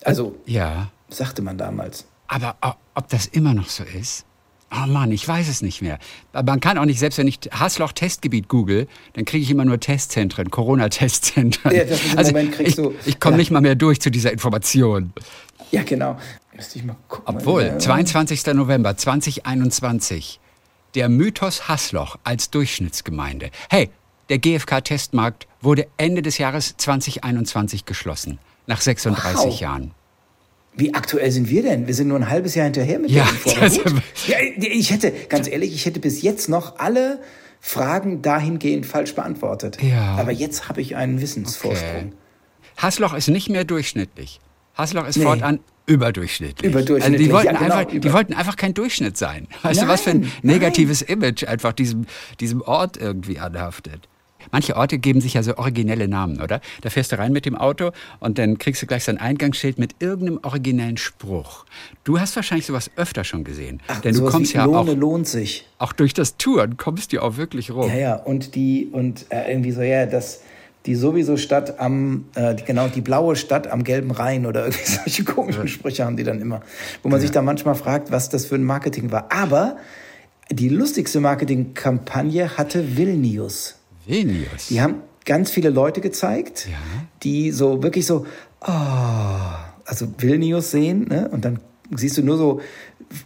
Also, 0.03 0.36
Ja. 0.48 0.89
sagte 1.10 1.44
man 1.44 1.60
damals. 1.60 2.06
Aber 2.27 2.56
ob 2.96 3.10
das 3.10 3.27
immer 3.27 3.53
noch 3.53 3.70
so 3.70 3.84
ist? 3.84 4.25
Oh 4.69 4.86
Mann, 4.86 5.12
ich 5.13 5.25
weiß 5.25 5.47
es 5.47 5.62
nicht 5.62 5.81
mehr. 5.81 5.97
Man 6.33 6.59
kann 6.59 6.77
auch 6.77 6.83
nicht, 6.86 7.00
selbst 7.00 7.17
wenn 7.17 7.27
ich 7.27 7.39
Hassloch-Testgebiet 7.51 8.50
google, 8.50 8.88
dann 9.13 9.24
kriege 9.24 9.41
ich 9.41 9.50
immer 9.50 9.63
nur 9.63 9.79
Testzentren, 9.79 10.51
Corona-Testzentren. 10.51 11.74
Ja, 11.74 11.86
das 11.86 12.01
ist 12.03 12.12
im 12.12 12.17
also 12.17 12.31
Moment 12.31 12.51
kriegst 12.53 12.69
ich, 12.71 12.75
du- 12.75 12.93
ich 13.05 13.19
komme 13.19 13.36
ja. 13.36 13.38
nicht 13.38 13.51
mal 13.51 13.62
mehr 13.62 13.75
durch 13.75 14.01
zu 14.01 14.12
dieser 14.12 14.31
Information. 14.33 15.13
Ja, 15.71 15.83
genau. 15.83 16.17
Müsste 16.53 16.79
ich 16.79 16.86
mal 16.86 16.97
gucken. 17.07 17.36
Obwohl, 17.38 17.63
Ja. 17.63 17.79
22. 17.79 18.45
November 18.53 18.97
2021, 18.97 20.39
der 20.95 21.07
Mythos 21.09 21.67
Hassloch 21.67 22.17
als 22.24 22.50
Durchschnittsgemeinde. 22.50 23.51
Hey, 23.69 23.89
der 24.29 24.39
GfK-Testmarkt 24.39 25.47
wurde 25.62 25.88
Ende 25.97 26.21
des 26.21 26.38
Jahres 26.39 26.75
2021 26.77 27.86
geschlossen, 27.86 28.39
nach 28.65 28.81
36 28.81 29.36
Wow. 29.45 29.59
Jahren. 29.62 29.91
Wie 30.77 30.93
aktuell 30.93 31.31
sind 31.31 31.50
wir 31.50 31.63
denn? 31.63 31.88
Wir 31.88 31.93
sind 31.96 32.07
nur 32.07 32.17
ein 32.19 32.29
halbes 32.29 32.53
Jahr 32.55 32.65
hinterher 32.65 33.00
mit 33.00 33.10
Ja, 33.12 33.24
der 33.24 33.31
Info. 33.34 33.50
Aber 33.51 33.60
das- 33.62 33.84
gut. 33.84 33.93
ja, 34.27 34.38
ich 34.57 34.91
hätte, 34.91 35.12
ganz 35.27 35.48
ehrlich, 35.48 35.74
ich 35.74 35.86
hätte 35.86 36.00
bis 36.00 36.22
jetzt 36.22 36.48
noch 36.50 36.77
alle 36.79 37.19
Fragen 37.60 38.22
dahingehend 38.22 38.86
falsch 38.86 39.15
beantwortet. 39.15 39.79
Ja. 39.81 40.15
Aber 40.17 40.31
jetzt 40.31 40.69
habe 40.69 40.79
ich 40.81 40.96
einen 40.96 41.19
Wissensvorsprung. 41.19 42.13
Hassloch 42.77 43.13
ist 43.15 43.27
nicht 43.29 43.50
mehr 43.50 43.63
durchschnittlich. 43.65 44.39
Hassloch 44.75 45.07
ist 45.07 45.17
Nee. 45.17 45.24
fortan 45.24 45.60
überdurchschnittlich. 45.88 46.69
Überdurchschnittlich, 46.69 47.03
Also 47.05 47.24
die 47.25 47.31
wollten, 47.34 47.53
ja, 47.55 47.60
genau, 47.60 47.75
einfach, 47.75 47.91
die 47.91 47.98
über- 47.98 48.13
wollten 48.13 48.34
einfach 48.34 48.55
kein 48.55 48.74
Durchschnitt 48.75 49.17
sein. 49.17 49.48
Weißt 49.63 49.81
du, 49.81 49.88
was 49.88 50.01
für 50.01 50.12
ein 50.12 50.19
Nein, 50.22 50.31
negatives 50.43 51.01
Image 51.01 51.43
einfach 51.46 51.74
diesem, 51.74 52.05
diesem 52.39 52.62
Ort 52.62 52.98
irgendwie 52.98 53.39
anhaftet. 53.39 54.07
Manche 54.51 54.75
Orte 54.75 54.98
geben 54.98 55.22
sich 55.22 55.34
ja 55.34 55.44
so 55.44 55.58
originelle 55.58 56.08
Namen, 56.08 56.42
oder? 56.42 56.62
Da 56.82 56.89
fährst 56.89 57.12
du 57.12 57.18
rein 57.18 57.32
mit 57.32 57.46
dem 57.46 57.56
Auto 57.56 57.92
und 58.20 58.38
dann 58.38 58.58
kriegst 58.58 58.82
du 58.82 58.88
gleich 58.88 59.04
so 59.04 59.12
ein 59.12 59.18
Eingangsschild 59.18 59.80
mit 59.80 59.96
irgendeinem 60.00 60.39
originellen 60.44 60.98
Spruch. 60.98 61.66
Du 62.04 62.20
hast 62.20 62.36
wahrscheinlich 62.36 62.66
sowas 62.66 62.92
öfter 62.96 63.24
schon 63.24 63.44
gesehen. 63.44 63.82
Ach, 63.88 64.01
denn 64.01 64.16
du 64.16 64.25
kommst 64.25 64.54
ja 64.54 64.66
Lohne 64.66 64.92
auch, 64.92 64.96
lohnt 64.96 65.27
sich. 65.27 65.68
auch 65.77 65.94
durch 65.94 66.13
das 66.13 66.38
Touren, 66.38 66.77
kommst 66.77 67.13
du 67.13 67.22
auch 67.22 67.38
wirklich 67.38 67.72
rum. 67.72 67.89
Ja, 67.89 67.98
ja. 67.98 68.16
Und 68.16 68.56
die, 68.56 68.88
und 68.92 69.25
äh, 69.30 69.51
irgendwie 69.51 69.72
so, 69.72 69.82
ja, 69.82 70.06
das, 70.06 70.42
die 70.86 70.96
sowieso 70.96 71.38
Stadt 71.38 71.80
am, 71.80 72.25
äh, 72.36 72.56
genau, 72.56 72.88
die 72.88 73.01
blaue 73.01 73.36
Stadt 73.36 73.68
am 73.68 73.84
gelben 73.84 74.12
Rhein 74.12 74.46
oder 74.46 74.66
irgendwie 74.66 74.86
solche 74.86 75.24
komischen 75.24 75.68
Sprüche 75.68 76.06
haben 76.06 76.18
die 76.18 76.24
dann 76.24 76.42
immer. 76.42 76.62
Wo 77.04 77.10
man 77.10 77.20
sich 77.20 77.32
dann 77.32 77.46
manchmal 77.46 77.75
fragt, 77.75 78.12
was 78.12 78.30
das 78.30 78.46
für 78.46 78.56
ein 78.56 78.63
Marketing 78.63 79.12
war. 79.12 79.32
Aber 79.32 79.77
die 80.50 80.70
lustigste 80.70 81.20
Marketingkampagne 81.20 82.58
hatte 82.58 82.96
Vilnius. 82.98 83.76
Vilnius. 84.07 84.67
Die 84.69 84.81
haben 84.81 84.95
ganz 85.25 85.51
viele 85.51 85.69
Leute 85.69 86.01
gezeigt, 86.01 86.67
Ja. 86.69 86.77
die 87.23 87.51
so 87.51 87.83
wirklich 87.83 88.05
so, 88.05 88.25
oh, 88.61 88.71
also 89.85 90.07
Vilnius 90.17 90.71
sehen, 90.71 91.07
ne? 91.09 91.29
Und 91.29 91.45
dann 91.45 91.59
siehst 91.95 92.17
du 92.17 92.23
nur 92.23 92.37
so 92.37 92.61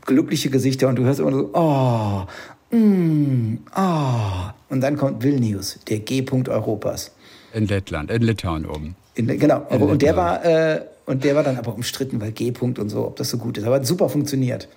glückliche 0.05 0.49
Gesichter 0.49 0.87
und 0.87 0.95
du 0.97 1.03
hörst 1.03 1.19
immer 1.19 1.31
so, 1.31 1.49
oh, 1.53 2.75
mm, 2.75 3.59
oh. 3.75 4.49
Und 4.69 4.81
dann 4.81 4.97
kommt 4.97 5.23
Vilnius, 5.23 5.79
der 5.87 5.99
G-Punkt 5.99 6.49
Europas. 6.49 7.11
In 7.53 7.67
Lettland, 7.67 8.09
in 8.11 8.21
Litauen 8.21 8.65
oben. 8.65 8.95
In, 9.15 9.27
genau, 9.27 9.65
In 9.69 9.81
und 9.81 10.01
der 10.01 10.15
war 10.15 10.45
äh, 10.45 10.81
und 11.05 11.23
der 11.25 11.35
war 11.35 11.43
dann 11.43 11.57
aber 11.57 11.73
umstritten, 11.73 12.21
weil 12.21 12.31
G-Punkt 12.31 12.79
und 12.79 12.89
so, 12.89 13.05
ob 13.05 13.17
das 13.17 13.29
so 13.29 13.37
gut 13.37 13.57
ist. 13.57 13.65
Aber 13.65 13.75
hat 13.75 13.85
super 13.85 14.07
funktioniert. 14.07 14.69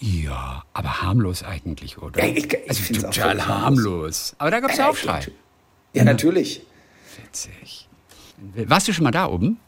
Ja, 0.00 0.64
aber 0.72 1.02
harmlos 1.02 1.42
eigentlich, 1.42 1.98
oder? 1.98 2.24
Ja, 2.24 2.34
ich- 2.34 2.50
ich 2.52 2.68
also 2.68 2.94
total 2.94 3.46
harmlos. 3.46 4.34
Aber 4.38 4.50
da 4.50 4.60
gab 4.60 4.70
es 4.70 4.78
ja 4.78 4.88
Aufschrei. 4.88 5.26
Ja, 5.92 6.04
natürlich. 6.04 6.62
Witzig. 7.22 7.86
Warst 8.66 8.88
du 8.88 8.92
schon 8.94 9.04
mal 9.04 9.10
da 9.10 9.26
oben? 9.26 9.58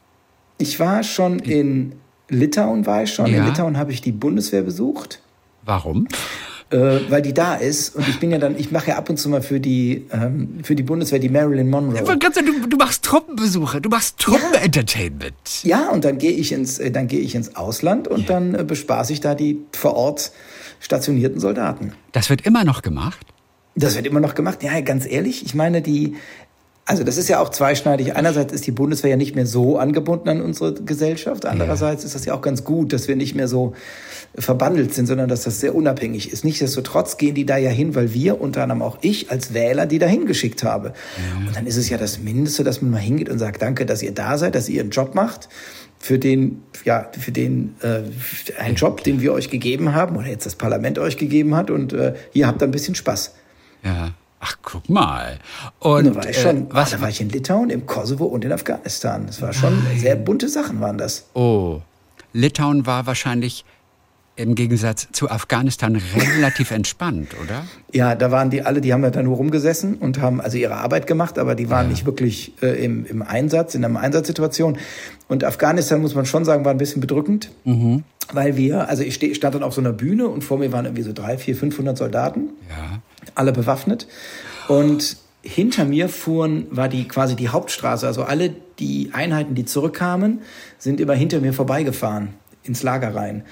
Ich 0.59 0.81
war 0.81 1.03
schon 1.03 1.39
in 1.39 1.97
Litauen, 2.29 2.87
war 2.87 3.03
ich 3.03 3.13
schon. 3.13 3.27
In 3.27 3.35
Ja. 3.35 3.47
Litauen 3.47 3.77
habe 3.77 3.93
ich 3.93 4.01
die 4.01 4.13
Bundeswehr 4.13 4.63
besucht. 4.63 5.21
Warum? 5.65 6.09
Äh, 6.73 7.01
weil 7.11 7.23
die 7.23 7.35
da 7.35 7.55
ist 7.55 7.95
und 7.95 8.09
ich 8.09 8.19
bin 8.19 8.31
ja 8.31 8.39
dann, 8.39 8.59
ich 8.59 8.71
mache 8.71 8.89
ja 8.89 8.97
ab 8.97 9.09
und 9.11 9.19
zu 9.19 9.29
mal 9.29 9.43
für 9.43 9.61
die 9.61 10.07
ähm, 10.11 10.61
für 10.63 10.75
die 10.75 10.83
Bundeswehr 10.83 11.19
die 11.19 11.29
Marilyn 11.29 11.69
Monroe. 11.69 12.05
sagen, 12.05 12.21
du, 12.21 12.69
du 12.69 12.77
machst 12.77 13.05
Truppenbesuche, 13.05 13.81
du 13.81 13.89
machst 13.89 14.19
Truppenentertainment. 14.19 15.35
Ja, 15.65 15.91
und 15.91 16.05
dann 16.05 16.19
gehe 16.19 16.33
ich 16.33 16.53
ins 16.53 16.79
äh, 16.79 16.91
dann 16.91 17.09
gehe 17.09 17.21
ich 17.21 17.35
ins 17.35 17.57
Ausland 17.57 18.09
und 18.09 18.31
dann 18.31 18.55
äh, 18.55 18.65
bespaße 18.65 19.13
ich 19.13 19.21
da 19.21 19.35
die 19.35 19.59
vor 19.73 19.95
Ort 19.95 20.33
stationierten 20.81 21.41
Soldaten. 21.41 21.93
Das 22.13 22.31
wird 22.31 22.47
immer 22.47 22.65
noch 22.65 22.83
gemacht. 22.83 23.27
Das 23.75 23.95
wird 23.95 24.07
immer 24.07 24.21
noch 24.21 24.35
gemacht. 24.35 24.63
Ja, 24.63 24.81
ganz 24.81 25.07
ehrlich, 25.07 25.45
ich 25.45 25.55
meine 25.55 25.83
die 25.83 26.17
also 26.85 27.05
das 27.05 27.17
ist 27.17 27.29
ja 27.29 27.41
auch 27.41 27.51
zweischneidig. 27.51 28.17
Einerseits 28.17 28.53
ist 28.53 28.67
die 28.67 28.73
Bundeswehr 28.73 29.11
ja 29.11 29.17
nicht 29.17 29.37
mehr 29.37 29.47
so 29.47 29.79
angebunden 29.79 30.29
an 30.29 30.41
unsere 30.41 30.75
Gesellschaft. 30.75 31.47
Andererseits 31.47 32.03
ist 32.05 32.15
das 32.17 32.25
ja 32.25 32.35
auch 32.35 32.41
ganz 32.41 32.65
gut, 32.65 32.93
dass 32.93 33.07
wir 33.07 33.15
nicht 33.15 33.37
mehr 33.37 33.47
so 33.47 33.75
verbandelt 34.35 34.93
sind, 34.93 35.07
sondern 35.07 35.29
dass 35.29 35.43
das 35.43 35.61
sehr 35.61 35.77
unabhängig 35.77 36.33
ist. 36.33 36.45
Nichtsdestotrotz 36.45 37.19
gehen 37.19 37.37
die 37.37 37.47
da 37.47 37.57
ja 37.57 37.71
hin, 37.71 37.95
weil 37.95 38.13
wir, 38.15 38.41
unter 38.41 38.63
anderem 38.63 38.83
auch 38.83 38.99
ich 39.01 39.31
als 39.31 39.55
Wähler, 39.55 39.87
die 39.87 40.01
da 40.01 40.07
hingeschickt 40.07 40.65
habe. 40.65 40.93
Und 41.47 41.55
dann 41.55 41.67
ist 41.67 41.77
es 41.77 41.89
ja 41.89 41.99
das 41.99 42.19
Mindeste, 42.19 42.65
dass 42.65 42.83
man 42.83 42.91
mal 42.91 42.99
hingeht 42.99 43.29
und 43.29 43.39
sagt, 43.39 43.63
danke, 43.63 43.87
dass 43.87 44.03
ihr 44.03 44.13
da 44.13 44.37
seid, 44.37 44.57
dass 44.57 44.69
ihr 44.69 44.77
ihren 44.77 44.91
Job 44.91 45.15
macht. 45.15 45.49
Für 46.01 46.19
den, 46.19 46.65
ja, 46.85 47.09
für 47.17 47.31
den, 47.31 47.77
äh, 47.81 48.01
einen 48.61 48.75
Job, 48.75 49.05
den 49.05 49.21
wir 49.21 49.33
euch 49.33 49.51
gegeben 49.51 49.95
haben, 49.95 50.17
oder 50.17 50.27
jetzt 50.27 50.47
das 50.47 50.57
Parlament 50.57 50.99
euch 50.99 51.17
gegeben 51.17 51.55
hat, 51.55 51.71
und 51.71 51.93
äh, 51.93 52.15
ihr 52.33 52.49
habt 52.49 52.61
da 52.61 52.67
ein 52.67 52.73
bisschen 52.73 52.97
Spaß. 52.97 53.35
Ja. 53.85 54.13
Ach, 54.45 54.57
guck 54.63 54.89
mal. 54.89 55.39
Und 55.79 56.05
da 56.05 56.15
war 56.17 56.29
ich 56.29 56.37
schon, 56.37 56.63
äh, 56.63 56.67
was? 56.71 56.91
da 56.91 57.01
war 57.01 57.09
ich 57.09 57.21
in 57.21 57.29
Litauen, 57.29 57.71
im 57.71 57.87
Kosovo 57.87 58.25
und 58.25 58.45
in 58.45 58.51
Afghanistan. 58.51 59.27
Das 59.27 59.41
war 59.41 59.53
schon 59.53 59.81
sehr 59.97 60.17
bunte 60.17 60.49
Sachen 60.49 60.81
waren 60.81 60.99
das. 60.99 61.27
Oh, 61.35 61.81
Litauen 62.33 62.85
war 62.85 63.07
wahrscheinlich 63.07 63.65
im 64.35 64.57
Gegensatz 64.57 65.09
zu 65.13 65.31
Afghanistan 65.31 65.95
relativ 66.17 66.71
entspannt, 66.73 67.37
oder? 67.41 67.67
Ja, 67.93 68.17
da 68.17 68.33
waren 68.33 68.51
die 68.51 68.63
alle, 68.63 68.81
die 68.81 68.93
haben 68.93 69.05
ja 69.05 69.11
da 69.11 69.23
nur 69.23 69.37
rumgesessen 69.37 69.95
und 69.95 70.21
haben 70.21 70.41
also 70.41 70.57
ihre 70.59 70.75
Arbeit 70.75 71.07
gemacht, 71.07 71.39
aber 71.39 71.55
die 71.55 71.71
waren 71.71 71.89
nicht 71.89 72.05
wirklich 72.05 72.55
äh, 72.63 72.85
im, 72.85 73.07
im 73.07 73.23
Einsatz, 73.23 73.77
in 73.77 73.85
einer 73.85 74.01
Einsatzsituation. 74.01 74.79
Und 75.29 75.45
Afghanistan, 75.45 76.01
muss 76.01 76.17
man 76.17 76.27
schon 76.27 76.45
sagen, 76.45 76.65
war 76.65 76.73
ein 76.73 76.79
bisschen 76.79 77.01
bedrückend, 77.01 77.51
weil 78.33 78.57
wir, 78.57 78.89
also 78.89 79.05
ich 79.05 79.15
steh, 79.15 79.35
stand 79.35 79.55
dann 79.55 79.63
auf 79.63 79.75
so 79.75 79.81
einer 79.81 79.93
Bühne 79.93 80.27
und 80.27 80.43
vor 80.43 80.59
mir 80.59 80.73
waren 80.73 80.87
irgendwie 80.87 81.03
so 81.05 81.13
drei, 81.13 81.39
vier, 81.39 81.55
500 81.55 81.97
Soldaten. 81.97 82.51
Ja. 82.69 83.01
Alle 83.35 83.53
bewaffnet. 83.53 84.07
Und 84.69 85.17
hinter 85.43 85.85
mir 85.85 86.09
fuhren, 86.09 86.67
war 86.71 86.89
die 86.89 87.09
quasi 87.09 87.37
die 87.37 87.49
Hauptstraße. 87.49 88.07
Also 88.07 88.23
alle 88.23 88.55
die 88.79 89.11
Einheiten, 89.13 89.55
die 89.55 89.65
zurückkamen, 89.65 90.41
sind 90.79 91.01
immer 91.01 91.15
hinter 91.15 91.41
mir 91.41 91.53
vorbeigefahren 91.53 92.35
ins 92.63 92.83
Lager 92.83 93.15
rein. 93.15 93.43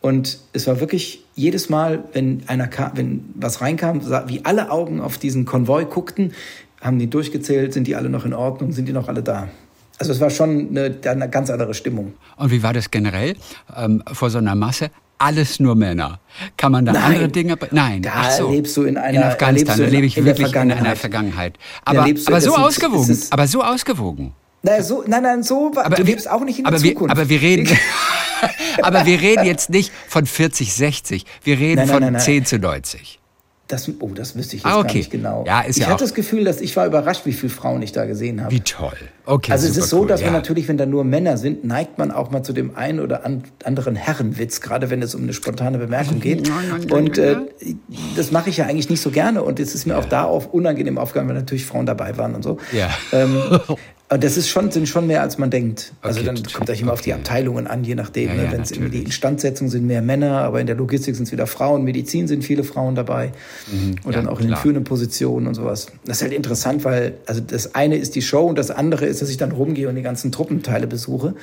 Und 0.00 0.38
es 0.52 0.66
war 0.66 0.80
wirklich 0.80 1.24
jedes 1.34 1.68
Mal, 1.68 2.04
wenn 2.12 2.42
einer 2.46 2.68
kam, 2.68 2.92
wenn 2.94 3.24
was 3.34 3.60
reinkam, 3.60 4.00
wie 4.28 4.44
alle 4.44 4.70
Augen 4.70 5.00
auf 5.00 5.18
diesen 5.18 5.44
Konvoi 5.44 5.84
guckten, 5.84 6.32
haben 6.80 6.98
die 6.98 7.10
durchgezählt, 7.10 7.74
sind 7.74 7.86
die 7.86 7.96
alle 7.96 8.08
noch 8.08 8.24
in 8.24 8.32
Ordnung, 8.32 8.72
sind 8.72 8.86
die 8.86 8.92
noch 8.92 9.08
alle 9.08 9.22
da. 9.22 9.48
Also 9.98 10.12
es 10.12 10.20
war 10.20 10.30
schon 10.30 10.70
eine, 10.70 10.96
eine 11.04 11.28
ganz 11.28 11.50
andere 11.50 11.74
Stimmung. 11.74 12.14
Und 12.36 12.50
wie 12.50 12.62
war 12.62 12.72
das 12.72 12.90
generell 12.90 13.36
ähm, 13.76 14.02
vor 14.10 14.30
so 14.30 14.38
einer 14.38 14.54
Masse? 14.54 14.90
Alles 15.20 15.60
nur 15.60 15.74
Männer. 15.74 16.18
Kann 16.56 16.72
man 16.72 16.86
da 16.86 16.92
Nein. 16.92 17.02
andere 17.04 17.28
Dinge? 17.28 17.56
Nein, 17.72 18.00
Da 18.02 18.10
ach 18.14 18.30
so. 18.30 18.50
lebst 18.50 18.74
du 18.76 18.84
in 18.84 18.96
einer- 18.96 19.18
in 19.18 19.22
Afghanistan. 19.22 19.78
Da 19.78 19.84
lebe 19.84 20.06
ich 20.06 20.16
in 20.16 20.24
wirklich 20.24 20.52
in 20.54 20.72
einer 20.72 20.96
Vergangenheit. 20.96 21.58
Aber, 21.84 22.04
du- 22.10 22.20
aber 22.26 22.40
so 22.40 22.56
ausgewogen. 22.56 23.10
ist- 23.10 23.30
aber 23.32 23.46
so 23.46 23.62
ausgewogen. 23.62 24.32
Naja, 24.62 24.82
so, 24.82 25.04
nein, 25.06 25.22
nein, 25.22 25.42
so 25.42 25.70
war, 25.74 25.88
du 25.90 25.96
wir- 25.98 26.04
lebst 26.04 26.28
auch 26.30 26.42
nicht 26.42 26.58
in 26.58 26.64
der 26.64 26.72
aber 26.72 26.82
wir, 26.82 26.92
Zukunft. 26.92 27.12
Aber 27.12 27.28
wir 27.28 27.40
reden, 27.40 27.68
aber 28.82 29.04
wir 29.06 29.20
reden 29.20 29.44
jetzt 29.44 29.70
nicht 29.70 29.92
von 30.08 30.24
40, 30.26 30.72
60. 30.74 31.26
Wir 31.44 31.58
reden 31.58 31.76
Nein, 31.76 31.86
nein, 31.88 32.02
von 32.02 32.12
nein. 32.14 32.20
10 32.22 32.44
zu 32.46 32.58
90. 32.58 33.19
Das, 33.70 33.88
oh, 34.00 34.10
das 34.14 34.34
wüsste 34.36 34.56
ich 34.56 34.64
jetzt 34.64 34.72
Ah, 34.72 34.78
okay. 34.78 34.88
gar 34.88 34.94
nicht 34.96 35.10
genau. 35.10 35.44
Ja, 35.46 35.60
ist 35.60 35.76
ich 35.76 35.82
ja 35.82 35.86
hatte 35.86 35.96
auch- 35.96 36.00
das 36.00 36.14
Gefühl, 36.14 36.44
dass 36.44 36.60
ich 36.60 36.76
war 36.76 36.86
überrascht, 36.86 37.24
wie 37.24 37.32
viele 37.32 37.50
Frauen 37.50 37.80
ich 37.82 37.92
da 37.92 38.04
gesehen 38.04 38.40
habe. 38.42 38.50
Wie 38.52 38.60
toll. 38.60 38.92
Okay, 39.26 39.52
also 39.52 39.68
es 39.68 39.76
ist 39.76 39.90
so, 39.90 40.00
cool. 40.00 40.08
dass 40.08 40.20
man 40.22 40.30
ja. 40.32 40.38
natürlich, 40.38 40.66
wenn 40.66 40.76
da 40.76 40.86
nur 40.86 41.04
Männer 41.04 41.36
sind, 41.36 41.64
neigt 41.64 41.98
man 41.98 42.10
auch 42.10 42.30
mal 42.32 42.42
zu 42.42 42.52
dem 42.52 42.76
einen 42.76 42.98
oder 42.98 43.24
an, 43.24 43.44
anderen 43.64 43.94
Herrenwitz, 43.94 44.60
gerade 44.60 44.90
wenn 44.90 45.02
es 45.02 45.14
um 45.14 45.22
eine 45.22 45.32
spontane 45.32 45.78
Bemerkung 45.78 46.18
geht. 46.18 46.50
Und 46.90 47.16
äh, 47.18 47.36
das 48.16 48.32
mache 48.32 48.50
ich 48.50 48.56
ja 48.56 48.66
eigentlich 48.66 48.90
nicht 48.90 49.00
so 49.02 49.10
gerne. 49.10 49.42
Und 49.44 49.60
es 49.60 49.74
ist 49.74 49.86
mir 49.86 49.96
auch 49.98 50.04
da 50.06 50.24
auf 50.24 50.52
unangenehm 50.52 50.98
aufgegangen, 50.98 51.28
weil 51.28 51.36
natürlich 51.36 51.64
Frauen 51.64 51.86
dabei 51.86 52.16
waren 52.18 52.34
und 52.34 52.42
so. 52.42 52.58
Ja. 52.72 52.88
Ähm, 53.12 53.40
aber 54.10 54.18
das 54.18 54.36
ist 54.36 54.48
schon, 54.48 54.72
sind 54.72 54.88
schon 54.88 55.06
mehr, 55.06 55.22
als 55.22 55.38
man 55.38 55.50
denkt. 55.50 55.92
Also 56.02 56.18
Okay, 56.18 56.26
dann 56.26 56.42
kommt 56.52 56.68
das 56.68 56.80
immer 56.80 56.92
auf 56.92 57.00
die 57.00 57.12
Okay. 57.12 57.20
Abteilungen 57.20 57.68
an, 57.68 57.84
je 57.84 57.94
nachdem. 57.94 58.28
Ja, 58.30 58.34
ne? 58.34 58.44
ja, 58.44 58.52
Wenn 58.52 58.62
es 58.62 58.72
irgendwie 58.72 58.98
die. 58.98 59.04
Instandsetzung 59.04 59.68
sind 59.68 59.86
mehr 59.86 60.02
Männer, 60.02 60.38
aber 60.38 60.60
in 60.60 60.66
der 60.66 60.74
Logistik 60.74 61.14
sind 61.14 61.26
es 61.26 61.32
wieder 61.32 61.46
Frauen, 61.46 61.84
Medizin 61.84 62.26
sind 62.26 62.42
viele 62.44 62.64
Frauen 62.64 62.96
dabei. 62.96 63.30
und 63.70 64.04
ja, 64.04 64.10
dann 64.10 64.26
auch 64.28 64.38
in 64.40 64.46
den 64.46 64.48
klar. 64.48 64.62
führenden 64.62 64.82
Positionen 64.82 65.46
und 65.46 65.54
sowas. 65.54 65.86
Das 66.04 66.16
ist 66.16 66.22
halt 66.22 66.32
interessant, 66.32 66.84
weil 66.84 67.14
also 67.26 67.40
das 67.40 67.76
eine 67.76 67.96
ist 67.96 68.16
die 68.16 68.22
Show 68.22 68.46
und 68.46 68.58
das 68.58 68.72
andere 68.72 69.06
ist, 69.06 69.22
dass 69.22 69.30
ich 69.30 69.36
dann 69.36 69.52
rumgehe 69.52 69.88
und 69.88 69.94
die 69.94 70.02
ganzen 70.02 70.32
Truppenteile 70.32 70.88
besuche. 70.88 71.34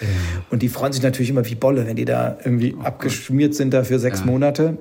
Und 0.52 0.62
die 0.62 0.68
freuen 0.68 0.92
sich 0.92 1.02
natürlich 1.02 1.30
immer 1.30 1.46
wie 1.46 1.56
Bolle, 1.56 1.88
wenn 1.88 1.96
die 1.96 2.04
da 2.06 2.38
irgendwie 2.44 2.76
Oh 2.78 2.84
abgeschmiert 2.84 3.56
sind 3.56 3.74
da 3.74 3.86
für 3.86 3.98
sechs 3.98 4.26
Monate. 4.26 4.78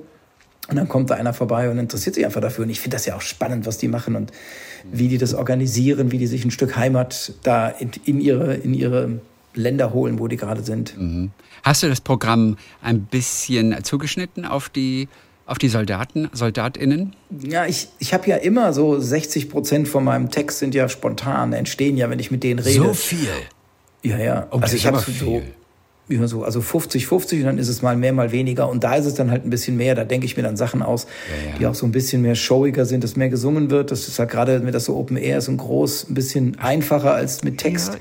Und 0.69 0.75
dann 0.75 0.89
kommt 0.89 1.09
da 1.09 1.15
einer 1.15 1.33
vorbei 1.33 1.69
und 1.69 1.77
interessiert 1.77 2.15
sich 2.15 2.25
einfach 2.25 2.41
dafür. 2.41 2.65
Und 2.65 2.69
ich 2.69 2.79
finde 2.79 2.95
das 2.95 3.05
ja 3.05 3.15
auch 3.15 3.21
spannend, 3.21 3.65
was 3.65 3.77
die 3.77 3.87
machen 3.87 4.15
und 4.15 4.31
wie 4.91 5.07
die 5.07 5.17
das 5.17 5.33
organisieren, 5.33 6.11
wie 6.11 6.17
die 6.17 6.27
sich 6.27 6.43
ein 6.43 6.51
Stück 6.51 6.75
Heimat 6.75 7.33
da 7.43 7.69
in, 7.69 7.91
in, 8.05 8.19
ihre, 8.19 8.53
in 8.55 8.73
ihre 8.73 9.21
Länder 9.53 9.93
holen, 9.93 10.19
wo 10.19 10.27
die 10.27 10.37
gerade 10.37 10.63
sind. 10.63 10.95
Hast 11.63 11.83
du 11.83 11.87
das 11.87 12.01
Programm 12.01 12.57
ein 12.81 13.03
bisschen 13.03 13.83
zugeschnitten 13.83 14.45
auf 14.45 14.69
die, 14.69 15.07
auf 15.45 15.57
die 15.57 15.69
Soldaten, 15.69 16.29
SoldatInnen? 16.33 17.15
Ja, 17.41 17.65
ich, 17.65 17.87
ich 17.99 18.13
habe 18.13 18.27
ja 18.29 18.35
immer 18.35 18.73
so 18.73 18.99
60 18.99 19.49
Prozent 19.49 19.87
von 19.87 20.03
meinem 20.03 20.31
Text 20.31 20.59
sind 20.59 20.75
ja 20.75 20.89
spontan, 20.89 21.53
entstehen 21.53 21.97
ja, 21.97 22.09
wenn 22.09 22.19
ich 22.19 22.29
mit 22.29 22.43
denen 22.43 22.59
rede. 22.59 22.83
So 22.83 22.93
viel. 22.93 23.29
Ja, 24.03 24.17
ja. 24.17 24.47
Das 24.51 24.63
also 24.63 24.75
ich 24.75 24.85
habe 24.85 24.99
so, 24.99 25.41
viel. 26.07 26.19
ja, 26.19 26.27
so, 26.27 26.43
also 26.43 26.61
50, 26.61 27.07
50 27.07 27.39
und 27.39 27.45
dann 27.45 27.57
ist 27.57 27.67
es 27.67 27.81
mal 27.81 27.95
mehr, 27.95 28.13
mal 28.13 28.31
weniger. 28.31 28.69
Und 28.69 28.83
da 28.83 28.95
ist 28.95 29.05
es 29.05 29.13
dann 29.15 29.31
halt 29.31 29.45
ein 29.45 29.49
bisschen 29.49 29.77
mehr. 29.77 29.95
Da 29.95 30.03
denke 30.03 30.25
ich 30.25 30.37
mir 30.37 30.43
dann 30.43 30.57
Sachen 30.57 30.81
aus, 30.81 31.05
Ja, 31.45 31.51
ja. 31.51 31.57
die 31.59 31.65
auch 31.67 31.75
so 31.75 31.85
ein 31.85 31.91
bisschen 31.91 32.21
mehr 32.21 32.35
showiger 32.35 32.85
sind, 32.85 33.03
dass 33.03 33.15
mehr 33.15 33.29
gesungen 33.29 33.69
wird. 33.69 33.91
Das 33.91 34.07
ist 34.07 34.19
halt 34.19 34.29
gerade, 34.29 34.63
wenn 34.65 34.71
das 34.73 34.85
so 34.85 34.95
Open 34.95 35.17
Air 35.17 35.37
ist 35.39 35.47
und 35.49 35.57
groß, 35.57 36.09
ein 36.09 36.13
bisschen 36.13 36.57
einfacher 36.59 37.13
als 37.13 37.43
mit 37.43 37.57
Text. 37.57 37.97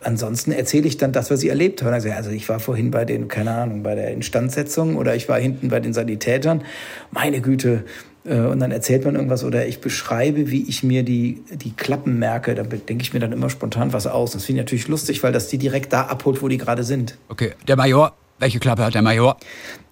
Ansonsten 0.00 0.52
erzähle 0.52 0.86
ich 0.86 0.96
dann 0.96 1.10
das, 1.12 1.30
was 1.30 1.42
ich 1.42 1.48
erlebt 1.48 1.82
habe. 1.82 1.92
Also, 1.92 2.08
also 2.10 2.30
ich 2.30 2.48
war 2.48 2.60
vorhin 2.60 2.92
bei 2.92 3.04
den, 3.04 3.26
keine 3.26 3.50
Ahnung, 3.50 3.82
bei 3.82 3.96
der 3.96 4.12
Instandsetzung 4.12 4.96
oder 4.96 5.16
ich 5.16 5.28
war 5.28 5.40
hinten 5.40 5.68
bei 5.68 5.80
den 5.80 5.92
Sanitätern. 5.92 6.62
Meine 7.10 7.40
Güte. 7.40 7.84
Äh, 8.24 8.38
Und 8.40 8.60
dann 8.60 8.70
erzählt 8.72 9.04
man 9.04 9.14
irgendwas 9.14 9.44
oder 9.44 9.66
ich 9.66 9.80
beschreibe, 9.80 10.50
wie 10.50 10.68
ich 10.68 10.82
mir 10.82 11.02
die, 11.02 11.42
die 11.52 11.72
Klappen 11.72 12.18
merke. 12.18 12.54
Da 12.54 12.62
denke 12.62 13.02
ich 13.02 13.12
mir 13.12 13.20
dann 13.20 13.32
immer 13.32 13.50
spontan 13.50 13.92
was 13.92 14.06
aus. 14.06 14.32
Das 14.32 14.44
finde 14.44 14.60
ich 14.60 14.64
natürlich 14.66 14.88
lustig, 14.88 15.22
weil 15.22 15.32
das 15.32 15.48
die 15.48 15.58
direkt 15.58 15.92
da 15.92 16.02
abholt, 16.02 16.42
wo 16.42 16.48
die 16.48 16.58
gerade 16.58 16.84
sind. 16.84 17.16
Okay, 17.28 17.52
der 17.66 17.76
Major. 17.76 18.12
Welche 18.40 18.60
Klappe 18.60 18.84
hat 18.84 18.94
der 18.94 19.02
Major? 19.02 19.36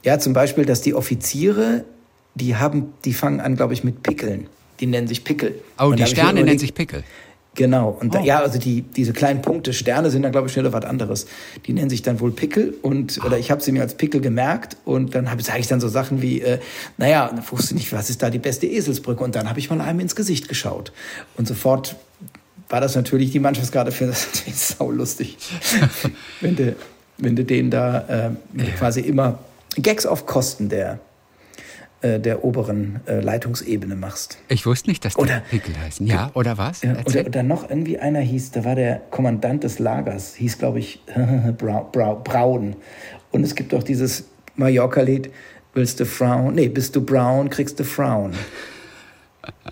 Ja, 0.04 0.18
zum 0.20 0.32
Beispiel, 0.32 0.64
dass 0.64 0.80
die 0.80 0.94
Offiziere, 0.94 1.84
die 2.36 2.54
haben, 2.54 2.92
die 3.04 3.12
fangen 3.12 3.40
an, 3.40 3.56
glaube 3.56 3.74
ich, 3.74 3.82
mit 3.82 4.02
Pickeln. 4.04 4.46
Die 4.78 4.86
nennen 4.86 5.08
sich 5.08 5.24
Pickel. 5.24 5.54
Oh, 5.80 5.86
Und 5.86 5.98
die 5.98 6.06
Sterne 6.06 6.44
nennen 6.44 6.58
sich 6.58 6.74
Pickel. 6.74 7.02
Genau. 7.56 7.96
Und 8.00 8.14
da, 8.14 8.20
Oh. 8.20 8.24
ja, 8.24 8.40
also 8.40 8.58
die, 8.58 8.82
diese 8.82 9.12
kleinen 9.12 9.42
Punkte, 9.42 9.72
Sterne 9.72 10.10
sind 10.10 10.22
dann, 10.22 10.32
glaube 10.32 10.46
ich, 10.46 10.52
schneller 10.52 10.72
was 10.72 10.84
anderes. 10.84 11.26
Die 11.66 11.72
nennen 11.72 11.90
sich 11.90 12.02
dann 12.02 12.20
wohl 12.20 12.30
Pickel 12.30 12.74
und, 12.82 13.24
oder 13.24 13.38
ich 13.38 13.50
habe 13.50 13.62
sie 13.62 13.72
mir 13.72 13.82
als 13.82 13.94
Pickel 13.94 14.20
gemerkt 14.20 14.76
und 14.84 15.14
dann 15.14 15.26
sage 15.40 15.60
ich 15.60 15.66
dann 15.66 15.80
so 15.80 15.88
Sachen 15.88 16.22
wie, 16.22 16.42
äh, 16.42 16.58
naja, 16.98 17.28
dann 17.28 17.42
wusste 17.50 17.74
nicht, 17.74 17.92
was 17.92 18.10
ist 18.10 18.22
da 18.22 18.30
die 18.30 18.38
beste 18.38 18.66
Eselsbrücke? 18.66 19.24
Und 19.24 19.34
dann 19.34 19.48
habe 19.48 19.58
ich 19.58 19.70
mal 19.70 19.80
einem 19.80 20.00
ins 20.00 20.14
Gesicht 20.14 20.48
geschaut. 20.48 20.92
Und 21.36 21.48
sofort 21.48 21.96
war 22.68 22.80
das 22.80 22.94
natürlich, 22.94 23.32
die 23.32 23.40
Mannschaftsgarde 23.40 23.90
findet 23.90 24.16
das 24.16 24.26
natürlich 24.34 24.58
saulustig. 24.58 25.38
wenn 26.40 26.56
du, 26.56 26.76
wenn 27.18 27.36
du 27.36 27.44
denen 27.44 27.70
da 27.70 28.34
äh, 28.58 28.64
quasi 28.78 29.00
immer 29.00 29.38
Gags 29.76 30.04
auf 30.06 30.26
Kosten 30.26 30.68
der, 30.68 30.98
der 32.18 32.44
oberen 32.44 33.00
äh, 33.06 33.20
Leitungsebene 33.20 33.94
machst. 33.96 34.38
Ich 34.48 34.64
wusste 34.66 34.88
nicht, 34.90 35.04
dass 35.04 35.14
die 35.14 35.20
Oder- 35.20 35.40
Pickel 35.50 35.74
heißen. 35.78 36.06
Ja, 36.06 36.30
oder 36.34 36.56
was? 36.58 36.82
Ja, 36.82 36.94
oder, 37.04 37.26
oder 37.26 37.42
noch 37.42 37.68
irgendwie 37.68 37.98
einer 37.98 38.20
hieß, 38.20 38.52
da 38.52 38.64
war 38.64 38.74
der 38.74 39.00
Kommandant 39.10 39.64
des 39.64 39.78
Lagers, 39.78 40.34
hieß 40.34 40.58
glaube 40.58 40.78
ich 40.78 41.00
Brau- 41.58 41.88
Brau- 41.92 42.20
Braun. 42.22 42.76
Und 43.32 43.42
es 43.44 43.54
gibt 43.54 43.74
auch 43.74 43.82
dieses 43.82 44.24
Mallorca-Lied, 44.56 45.30
willst 45.74 46.00
du 46.00 46.06
Frauen? 46.06 46.54
Nee, 46.54 46.68
bist 46.68 46.96
du 46.96 47.04
Brown, 47.04 47.50
kriegst 47.50 47.78
du 47.78 47.84
Frauen. 47.84 48.32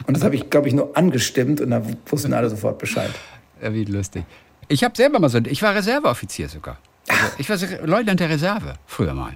Und 0.07 0.17
das 0.17 0.23
habe 0.23 0.37
ich, 0.37 0.51
glaube 0.51 0.69
ich, 0.69 0.75
nur 0.75 0.97
angestimmt 0.97 1.61
und 1.61 1.71
da 1.71 1.83
wussten 2.07 2.33
alle 2.33 2.51
sofort 2.51 2.79
Bescheid. 2.79 3.11
Ja, 3.63 3.73
wie 3.73 3.85
lustig. 3.85 4.25
Ich 4.69 4.85
habe 4.85 4.97
selber 4.97 5.19
mal 5.19 5.29
so, 5.29 5.39
ich 5.39 5.63
war 5.63 5.75
Reserveoffizier 5.75 6.49
sogar. 6.49 6.79
Also, 7.09 7.25
ich 7.39 7.49
war 7.51 7.87
Leutnant 7.87 8.21
der 8.21 8.31
Reserve 8.31 8.75
früher 8.87 9.15
mal. 9.15 9.33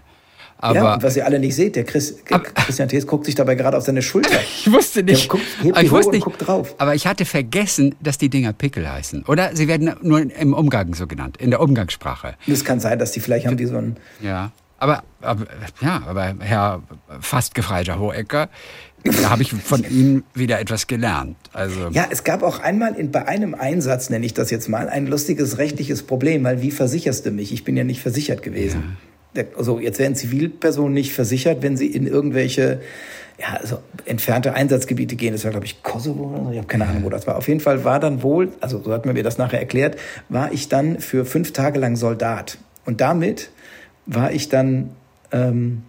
Aber 0.61 0.75
ja, 0.75 0.95
und 0.95 1.03
was 1.05 1.17
ihr 1.17 1.25
alle 1.25 1.39
nicht 1.39 1.55
seht, 1.55 1.77
der 1.77 1.85
Chris, 1.85 2.17
Christian 2.25 2.89
Thees 2.89 3.07
guckt 3.07 3.27
sich 3.27 3.37
dabei 3.37 3.55
gerade 3.55 3.77
auf 3.77 3.85
seine 3.85 4.03
Schulter. 4.03 4.41
ich 4.65 4.71
wusste 4.71 5.05
nicht. 5.05 5.23
Ja, 5.23 5.29
guck, 5.29 5.41
hebt 5.63 5.73
aber 5.73 5.81
die 5.81 5.87
ich 5.87 5.93
wusste 5.93 6.13
nicht. 6.13 6.25
guckt 6.25 6.47
drauf. 6.47 6.75
Aber 6.79 6.95
ich 6.97 7.07
hatte 7.07 7.25
vergessen, 7.25 7.95
dass 8.01 8.19
die 8.19 8.29
Dinger 8.29 8.53
Pickel 8.53 8.91
heißen. 8.91 9.25
Oder 9.27 9.55
sie 9.55 9.69
werden 9.69 9.95
nur 10.03 10.21
im 10.21 10.55
Umgang 10.55 10.95
so 10.95 11.07
genannt, 11.07 11.37
in 11.39 11.51
der 11.51 11.61
Umgangssprache. 11.61 12.35
Es 12.49 12.65
kann 12.65 12.81
sein, 12.81 12.99
dass 12.99 13.13
die 13.13 13.21
vielleicht 13.21 13.47
haben 13.47 13.57
die 13.57 13.67
so 13.67 13.77
ein. 13.77 13.97
Ja. 14.21 14.51
Aber, 14.81 15.03
aber 15.21 15.47
ja, 15.81 16.03
aber 16.07 16.35
Herr 16.41 16.83
fast 17.21 17.55
gefreiter 17.55 17.99
Hohecker, 17.99 18.49
da 19.05 19.31
habe 19.31 19.43
ich 19.43 19.53
von 19.53 19.85
Ihnen 19.85 20.25
wieder 20.35 20.61
etwas 20.61 20.87
gelernt. 20.87 21.37
Also 21.53 21.89
Ja, 21.91 22.07
es 22.11 22.25
gab 22.25 22.43
auch 22.43 22.61
einmal 22.61 22.95
in, 22.95 23.11
bei 23.11 23.27
einem 23.27 23.55
Einsatz, 23.55 24.11
nenne 24.11 24.27
ich 24.27 24.35
das 24.35 24.51
jetzt 24.51 24.69
mal, 24.69 24.89
ein 24.89 25.07
lustiges 25.07 25.59
rechtliches 25.59 26.03
Problem, 26.05 26.45
weil 26.45 26.63
wie 26.63 26.71
versicherst 26.71 27.27
du 27.27 27.31
mich? 27.31 27.53
Ich 27.53 27.65
bin 27.65 27.77
ja 27.77 27.85
nicht 27.85 28.01
versichert 28.01 28.43
gewesen. 28.43 28.97
Also 29.57 29.79
jetzt 29.79 29.99
werden 29.99 30.15
Zivilpersonen 30.15 30.95
nicht 30.95 31.13
versichert, 31.13 31.63
wenn 31.63 31.77
sie 31.77 31.87
in 31.87 32.07
irgendwelche 32.07 32.81
ja, 33.39 33.57
also 33.61 33.79
entfernte 34.05 34.55
Einsatzgebiete 34.55 35.15
gehen. 35.15 35.33
Das 35.33 35.45
war, 35.45 35.53
glaube 35.53 35.67
ich, 35.67 35.83
Kosovo 35.83 36.25
oder 36.25 36.45
so. 36.45 36.51
Ich 36.51 36.59
habe 36.59 36.67
keine 36.67 36.87
Ahnung, 36.87 37.05
wo 37.05 37.11
das 37.11 37.27
war. 37.27 37.37
Auf 37.37 37.47
jeden 37.47 37.61
Fall 37.61 37.85
war 37.85 38.01
dann 38.01 38.23
wohl, 38.23 38.53
also 38.61 38.83
so 38.83 38.93
hat 38.93 39.07
man 39.07 39.15
mir 39.15 39.23
das 39.23 39.39
nachher 39.39 39.61
erklärt, 39.61 39.97
war 40.29 40.53
ich 40.53 40.69
dann 40.69 40.99
für 40.99 41.25
fünf 41.25 41.53
Tage 41.53 41.79
lang 41.79 41.95
Soldat. 41.95 42.59
Und 42.85 43.01
damit 43.01 43.51
war 44.07 44.33
ich 44.33 44.49
dann 44.49 44.91
ähm, 45.31 45.83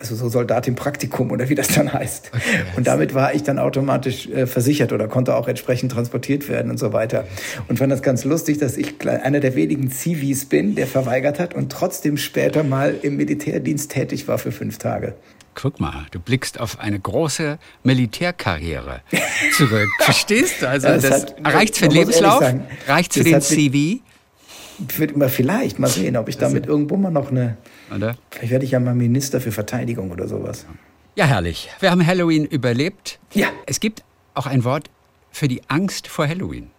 also 0.00 0.14
so 0.14 0.28
Soldat 0.28 0.68
im 0.68 0.74
Praktikum 0.74 1.30
oder 1.30 1.48
wie 1.48 1.54
das 1.54 1.68
dann 1.68 1.92
heißt. 1.92 2.30
Und 2.76 2.86
damit 2.86 3.14
war 3.14 3.34
ich 3.34 3.42
dann 3.42 3.58
automatisch 3.58 4.28
äh, 4.28 4.46
versichert 4.46 4.92
oder 4.92 5.08
konnte 5.08 5.34
auch 5.34 5.48
entsprechend 5.48 5.92
transportiert 5.92 6.48
werden 6.48 6.70
und 6.70 6.78
so 6.78 6.92
weiter. 6.92 7.26
Und 7.68 7.78
fand 7.78 7.90
das 7.92 8.02
ganz 8.02 8.24
lustig, 8.24 8.58
dass 8.58 8.76
ich 8.76 8.94
einer 9.08 9.40
der 9.40 9.54
wenigen 9.54 9.90
Zivis 9.90 10.44
bin, 10.44 10.74
der 10.74 10.86
verweigert 10.86 11.40
hat 11.40 11.54
und 11.54 11.72
trotzdem 11.72 12.16
später 12.16 12.62
mal 12.62 12.94
im 13.02 13.16
Militärdienst 13.16 13.90
tätig 13.90 14.28
war 14.28 14.38
für 14.38 14.52
fünf 14.52 14.78
Tage. 14.78 15.14
guck 15.54 15.80
mal, 15.80 16.06
du 16.12 16.20
blickst 16.20 16.60
auf 16.60 16.78
eine 16.78 17.00
große 17.00 17.58
Militärkarriere 17.82 19.00
zurück. 19.56 19.88
Verstehst 20.00 20.62
du? 20.62 20.68
Also 20.68 20.88
Das 20.88 21.02
das, 21.02 21.22
hat- 21.22 21.34
reicht's 21.44 21.78
für 21.78 21.88
den 21.88 21.98
Lebenslauf? 21.98 22.40
sagen, 22.40 22.64
reicht's 22.86 23.16
für 23.16 23.24
den 23.24 23.40
CV? 23.40 24.00
Wird 24.78 25.12
immer 25.12 25.28
vielleicht 25.28 25.78
mal 25.78 25.88
sehen, 25.88 26.16
ob 26.16 26.28
ich 26.28 26.38
damit 26.38 26.66
irgendwo 26.66 26.96
mal 26.96 27.10
noch 27.10 27.30
eine. 27.30 27.56
Oder? 27.94 28.16
Vielleicht 28.30 28.52
werde 28.52 28.64
ich 28.64 28.70
ja 28.72 28.80
mal 28.80 28.94
Minister 28.94 29.40
für 29.40 29.52
Verteidigung 29.52 30.10
oder 30.10 30.28
sowas. 30.28 30.66
Ja, 31.16 31.26
herrlich. 31.26 31.68
Wir 31.80 31.90
haben 31.90 32.06
Halloween 32.06 32.44
überlebt. 32.44 33.18
Ja. 33.34 33.48
Es 33.66 33.80
gibt 33.80 34.04
auch 34.34 34.46
ein 34.46 34.62
Wort 34.62 34.88
für 35.32 35.48
die 35.48 35.62
Angst 35.68 36.06
vor 36.06 36.28
Halloween. 36.28 36.70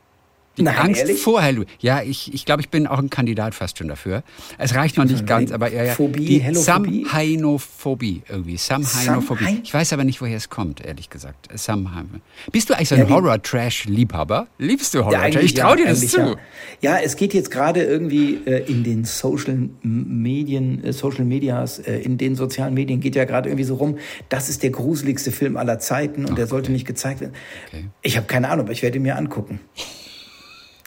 Die 0.59 0.63
Nein, 0.65 0.75
Angst 0.77 1.01
ehrlich? 1.01 1.21
vor 1.21 1.41
Halloween. 1.41 1.67
Ja, 1.79 2.01
ich, 2.03 2.33
ich 2.33 2.45
glaube, 2.45 2.61
ich 2.61 2.69
bin 2.69 2.85
auch 2.85 2.99
ein 2.99 3.09
Kandidat 3.09 3.55
fast 3.55 3.77
schon 3.77 3.87
dafür. 3.87 4.23
Es 4.57 4.75
reicht 4.75 4.97
noch 4.97 5.05
nicht 5.05 5.25
ganz, 5.25 5.51
aber 5.51 5.71
eher 5.71 5.85
ja, 5.85 5.93
Phobie, 5.95 6.41
die? 6.41 6.53
Samhainophobie 6.53 8.23
irgendwie. 8.27 8.57
Samhainophobie. 8.57 9.43
Samhain- 9.45 9.61
Ich 9.63 9.73
weiß 9.73 9.93
aber 9.93 10.03
nicht, 10.03 10.21
woher 10.21 10.37
es 10.37 10.49
kommt, 10.49 10.83
ehrlich 10.85 11.09
gesagt. 11.09 11.47
Samhain. 11.53 12.21
Bist 12.51 12.69
du 12.69 12.73
eigentlich 12.75 12.89
so 12.89 12.95
ein 12.95 13.01
Ja, 13.07 13.09
Horror-Trash-Liebhaber? 13.09 14.47
Liebst 14.57 14.93
du 14.93 14.99
Horror-Trash? 14.99 15.23
eigentlich 15.23 15.45
ich 15.45 15.53
trau 15.53 15.75
dir 15.75 15.85
das 15.85 16.05
zu. 16.07 16.19
Ja. 16.19 16.35
ja, 16.81 16.97
es 17.03 17.15
geht 17.15 17.33
jetzt 17.33 17.51
gerade 17.51 17.81
irgendwie 17.83 18.35
äh, 18.45 18.69
in 18.69 18.83
den 18.83 19.05
Social 19.05 19.69
Medien, 19.81 20.83
äh, 20.83 20.93
Social 20.93 21.25
Medias, 21.25 21.79
äh, 21.79 21.99
in 21.99 22.17
den 22.17 22.35
sozialen 22.35 22.73
Medien 22.73 22.99
geht 22.99 23.15
ja 23.15 23.25
gerade 23.25 23.49
irgendwie 23.49 23.63
so 23.65 23.75
rum, 23.75 23.97
das 24.29 24.49
ist 24.49 24.63
der 24.63 24.71
gruseligste 24.71 25.31
Film 25.31 25.57
aller 25.57 25.79
Zeiten 25.79 26.25
und 26.25 26.37
der 26.37 26.47
sollte 26.47 26.71
nicht 26.71 26.85
gezeigt 26.85 27.21
werden. 27.21 27.33
Okay. 27.67 27.85
Ich 28.01 28.17
habe 28.17 28.27
keine 28.27 28.49
Ahnung, 28.49 28.65
aber 28.65 28.73
ich 28.73 28.81
werde 28.81 28.97
ihn 28.97 29.03
mir 29.03 29.15
angucken. 29.17 29.59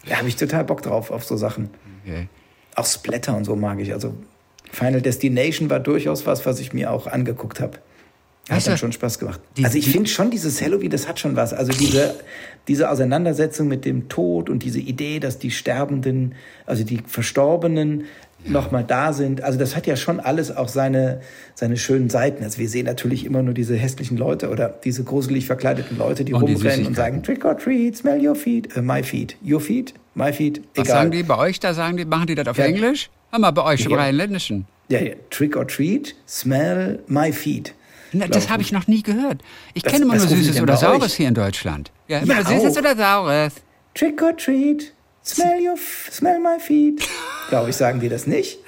Da 0.08 0.16
habe 0.18 0.28
ich 0.28 0.36
total 0.36 0.64
Bock 0.64 0.82
drauf, 0.82 1.10
auf 1.10 1.24
so 1.24 1.36
Sachen. 1.36 1.70
Okay. 2.04 2.28
Auch 2.74 2.86
Splatter 2.86 3.36
und 3.36 3.44
so 3.44 3.54
mag 3.56 3.78
ich. 3.80 3.92
Also 3.92 4.14
Final 4.70 5.00
Destination 5.02 5.68
war 5.70 5.80
durchaus 5.80 6.26
was, 6.26 6.44
was 6.46 6.58
ich 6.60 6.72
mir 6.72 6.90
auch 6.90 7.06
angeguckt 7.06 7.60
habe. 7.60 7.78
Hat 8.48 8.56
Weißt 8.56 8.66
du, 8.66 8.70
dann 8.70 8.78
schon 8.78 8.92
Spaß 8.92 9.18
gemacht. 9.20 9.40
die- 9.56 9.64
also 9.64 9.78
ich 9.78 9.88
finde 9.88 10.08
schon, 10.10 10.30
dieses 10.32 10.60
Halloween, 10.60 10.90
das 10.90 11.06
hat 11.06 11.20
schon 11.20 11.36
was. 11.36 11.52
Also 11.54 11.72
diese, 11.72 12.16
diese 12.66 12.90
Auseinandersetzung 12.90 13.68
mit 13.68 13.84
dem 13.84 14.08
Tod 14.08 14.50
und 14.50 14.64
diese 14.64 14.80
Idee, 14.80 15.20
dass 15.20 15.38
die 15.38 15.52
Sterbenden, 15.52 16.34
also 16.66 16.82
die 16.82 16.98
Verstorbenen 17.06 18.04
noch 18.44 18.70
mal 18.70 18.82
da 18.84 19.12
sind. 19.12 19.42
Also 19.42 19.58
das 19.58 19.76
hat 19.76 19.86
ja 19.86 19.96
schon 19.96 20.20
alles 20.20 20.54
auch 20.54 20.68
seine, 20.68 21.20
seine 21.54 21.76
schönen 21.76 22.10
Seiten. 22.10 22.42
Also 22.44 22.58
wir 22.58 22.68
sehen 22.68 22.86
natürlich 22.86 23.24
immer 23.24 23.42
nur 23.42 23.54
diese 23.54 23.76
hässlichen 23.76 24.16
Leute 24.16 24.50
oder 24.50 24.68
diese 24.84 25.04
gruselig 25.04 25.46
verkleideten 25.46 25.96
Leute, 25.98 26.24
die 26.24 26.34
Und 26.34 26.46
die 26.46 26.54
rumrennen 26.54 26.86
und 26.86 26.94
Süßigkeiten. 26.94 26.94
sagen, 26.94 27.22
trick 27.22 27.44
or 27.44 27.56
treat, 27.56 27.96
smell 27.96 28.26
your 28.26 28.34
feet, 28.34 28.76
äh, 28.76 28.82
my 28.82 29.02
feet, 29.02 29.36
your 29.44 29.60
feet, 29.60 29.94
my 30.14 30.32
feet, 30.32 30.60
Was 30.74 30.86
egal. 30.86 30.98
sagen 30.98 31.10
die 31.12 31.22
bei 31.22 31.38
euch 31.38 31.60
da? 31.60 31.74
Sagen 31.74 31.96
die, 31.96 32.04
machen 32.04 32.26
die 32.26 32.34
das 32.34 32.48
auf 32.48 32.58
Ja. 32.58 32.64
Englisch? 32.64 33.10
Hör 33.30 33.38
mal, 33.38 33.50
bei 33.52 33.62
euch 33.64 33.84
im 33.84 33.92
Ja. 33.92 33.96
Rheinländischen. 33.98 34.66
Ja, 34.88 35.00
ja, 35.00 35.12
trick 35.30 35.56
or 35.56 35.66
treat, 35.66 36.14
smell 36.28 36.98
my 37.06 37.32
feet. 37.32 37.74
Na, 38.14 38.26
das 38.26 38.50
habe 38.50 38.60
ich 38.62 38.72
noch 38.72 38.86
nie 38.88 39.02
gehört. 39.02 39.40
Ich 39.72 39.84
Was- 39.86 39.92
kenne 39.92 40.04
immer 40.04 40.14
was 40.16 40.28
nur 40.28 40.36
die 40.36 40.42
Süßes 40.44 40.60
oder 40.60 40.76
Saures 40.76 41.04
euch? 41.04 41.14
hier 41.14 41.28
in 41.28 41.34
Deutschland. 41.34 41.90
Ja, 42.08 42.18
immer 42.18 42.34
Ja, 42.40 42.44
Süßes 42.44 42.74
auch. 42.76 42.80
oder 42.80 42.94
Saures. 42.96 43.54
Trick 43.94 44.20
or 44.22 44.36
treat, 44.36 44.92
smell 45.24 45.60
your, 45.66 45.74
f- 45.74 46.08
smell 46.12 46.38
my 46.40 46.58
feet. 46.60 47.06
Glaube 47.48 47.70
ich, 47.70 47.76
sagen 47.76 48.00
die 48.00 48.08
das 48.08 48.26
nicht? 48.26 48.58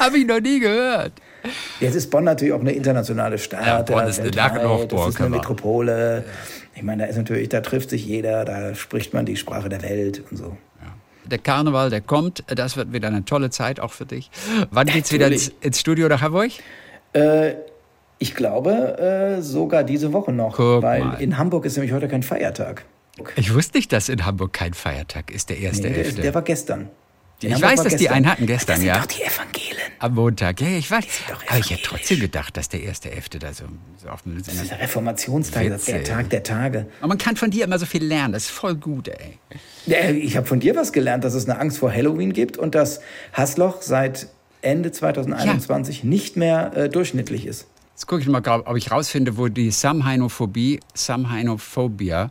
Habe 0.00 0.18
ich 0.18 0.26
noch 0.26 0.40
nie 0.40 0.60
gehört. 0.60 1.12
Jetzt 1.80 1.94
ist 1.94 2.10
Bonn 2.10 2.24
natürlich 2.24 2.52
auch 2.52 2.60
eine 2.60 2.72
internationale 2.72 3.38
Stadt. 3.38 3.66
Ja, 3.66 3.82
Bonn 3.82 4.06
ist 4.06 4.20
eine 4.20 4.30
Lachenhochburg, 4.30 5.06
Das 5.06 5.14
ist 5.14 5.20
eine 5.20 5.30
Metropole. 5.30 6.24
Ich 6.74 6.82
meine, 6.82 7.04
da 7.04 7.08
ist 7.08 7.16
natürlich, 7.16 7.48
da 7.48 7.60
trifft 7.60 7.90
sich 7.90 8.04
jeder, 8.06 8.44
da 8.44 8.74
spricht 8.74 9.14
man 9.14 9.24
die 9.26 9.36
Sprache 9.36 9.68
der 9.68 9.82
Welt 9.82 10.22
und 10.30 10.36
so. 10.36 10.56
Der 11.26 11.38
Karneval, 11.38 11.90
der 11.90 12.00
kommt, 12.00 12.42
das 12.48 12.76
wird 12.76 12.92
wieder 12.92 13.08
eine 13.08 13.24
tolle 13.24 13.50
Zeit 13.50 13.78
auch 13.78 13.92
für 13.92 14.04
dich. 14.06 14.30
Wann 14.70 14.86
geht's 14.88 15.12
wieder 15.12 15.28
ins, 15.28 15.52
ins 15.60 15.78
Studio 15.78 16.08
nach 16.08 16.22
Hamburg? 16.22 16.50
Äh, 17.12 17.52
ich 18.18 18.34
glaube 18.34 18.98
äh, 18.98 19.40
sogar 19.40 19.84
diese 19.84 20.12
Woche 20.12 20.32
noch, 20.32 20.56
Guck 20.56 20.82
weil 20.82 21.04
mal. 21.04 21.20
in 21.22 21.38
Hamburg 21.38 21.64
ist 21.66 21.76
nämlich 21.76 21.92
heute 21.92 22.08
kein 22.08 22.22
Feiertag. 22.22 22.84
Ich 23.36 23.54
wusste 23.54 23.78
nicht, 23.78 23.92
dass 23.92 24.08
in 24.08 24.24
Hamburg 24.26 24.52
kein 24.52 24.74
Feiertag 24.74 25.30
ist, 25.30 25.50
der 25.50 25.58
erste 25.58 25.88
Nee, 25.88 25.94
der, 25.94 26.04
Elfte. 26.06 26.22
der 26.22 26.34
war 26.34 26.42
gestern. 26.42 26.88
In 27.42 27.48
Ich 27.48 27.54
Hamburg 27.54 27.70
weiß, 27.70 27.82
dass 27.84 27.92
die 27.92 27.98
gestern. 28.00 28.14
einen 28.16 28.30
hatten 28.30 28.46
gestern, 28.46 28.66
das 28.74 28.78
sind 28.78 28.86
ja. 28.88 28.98
doch 28.98 29.06
die 29.06 29.22
Evangelen. 29.22 29.76
Am 29.98 30.14
Montag, 30.14 30.60
ja, 30.60 30.68
ich 30.68 30.90
weiß. 30.90 31.04
Aber 31.48 31.58
ich 31.58 31.70
hätte 31.70 31.82
trotzdem 31.84 32.20
gedacht, 32.20 32.56
dass 32.56 32.68
der 32.68 32.82
erste 32.82 33.10
Elfte 33.10 33.38
da 33.38 33.52
so, 33.52 33.64
so 34.02 34.08
auf 34.08 34.22
dem 34.22 34.38
Das 34.38 34.54
ist 34.54 34.70
der 34.70 34.80
Reformationstag, 34.80 35.68
das 35.68 35.82
ist 35.82 35.88
der. 35.88 36.04
Tag 36.04 36.30
der 36.30 36.42
Tage. 36.42 36.86
Aber 37.00 37.08
man 37.08 37.18
kann 37.18 37.36
von 37.36 37.50
dir 37.50 37.64
immer 37.64 37.78
so 37.78 37.86
viel 37.86 38.04
lernen, 38.04 38.32
das 38.32 38.44
ist 38.44 38.50
voll 38.50 38.74
gut, 38.76 39.08
ey. 39.08 39.38
Ja, 39.86 40.08
ich 40.10 40.36
habe 40.36 40.46
von 40.46 40.60
dir 40.60 40.74
was 40.76 40.92
gelernt, 40.92 41.24
dass 41.24 41.34
es 41.34 41.48
eine 41.48 41.58
Angst 41.58 41.78
vor 41.78 41.92
Halloween 41.92 42.32
gibt 42.32 42.56
und 42.56 42.74
dass 42.74 43.00
Hasloch 43.32 43.82
seit 43.82 44.28
Ende 44.62 44.92
2021 44.92 46.04
nicht 46.04 46.36
mehr 46.36 46.72
äh, 46.76 46.88
durchschnittlich 46.90 47.46
ist. 47.46 47.66
Jetzt 47.94 48.06
gucke 48.06 48.22
ich 48.22 48.28
mal, 48.28 48.42
ob 48.46 48.76
ich 48.76 48.90
rausfinde, 48.90 49.36
wo 49.36 49.48
die 49.48 49.70
Samhainophobie, 49.70 50.80
Samhainophobia, 50.94 52.30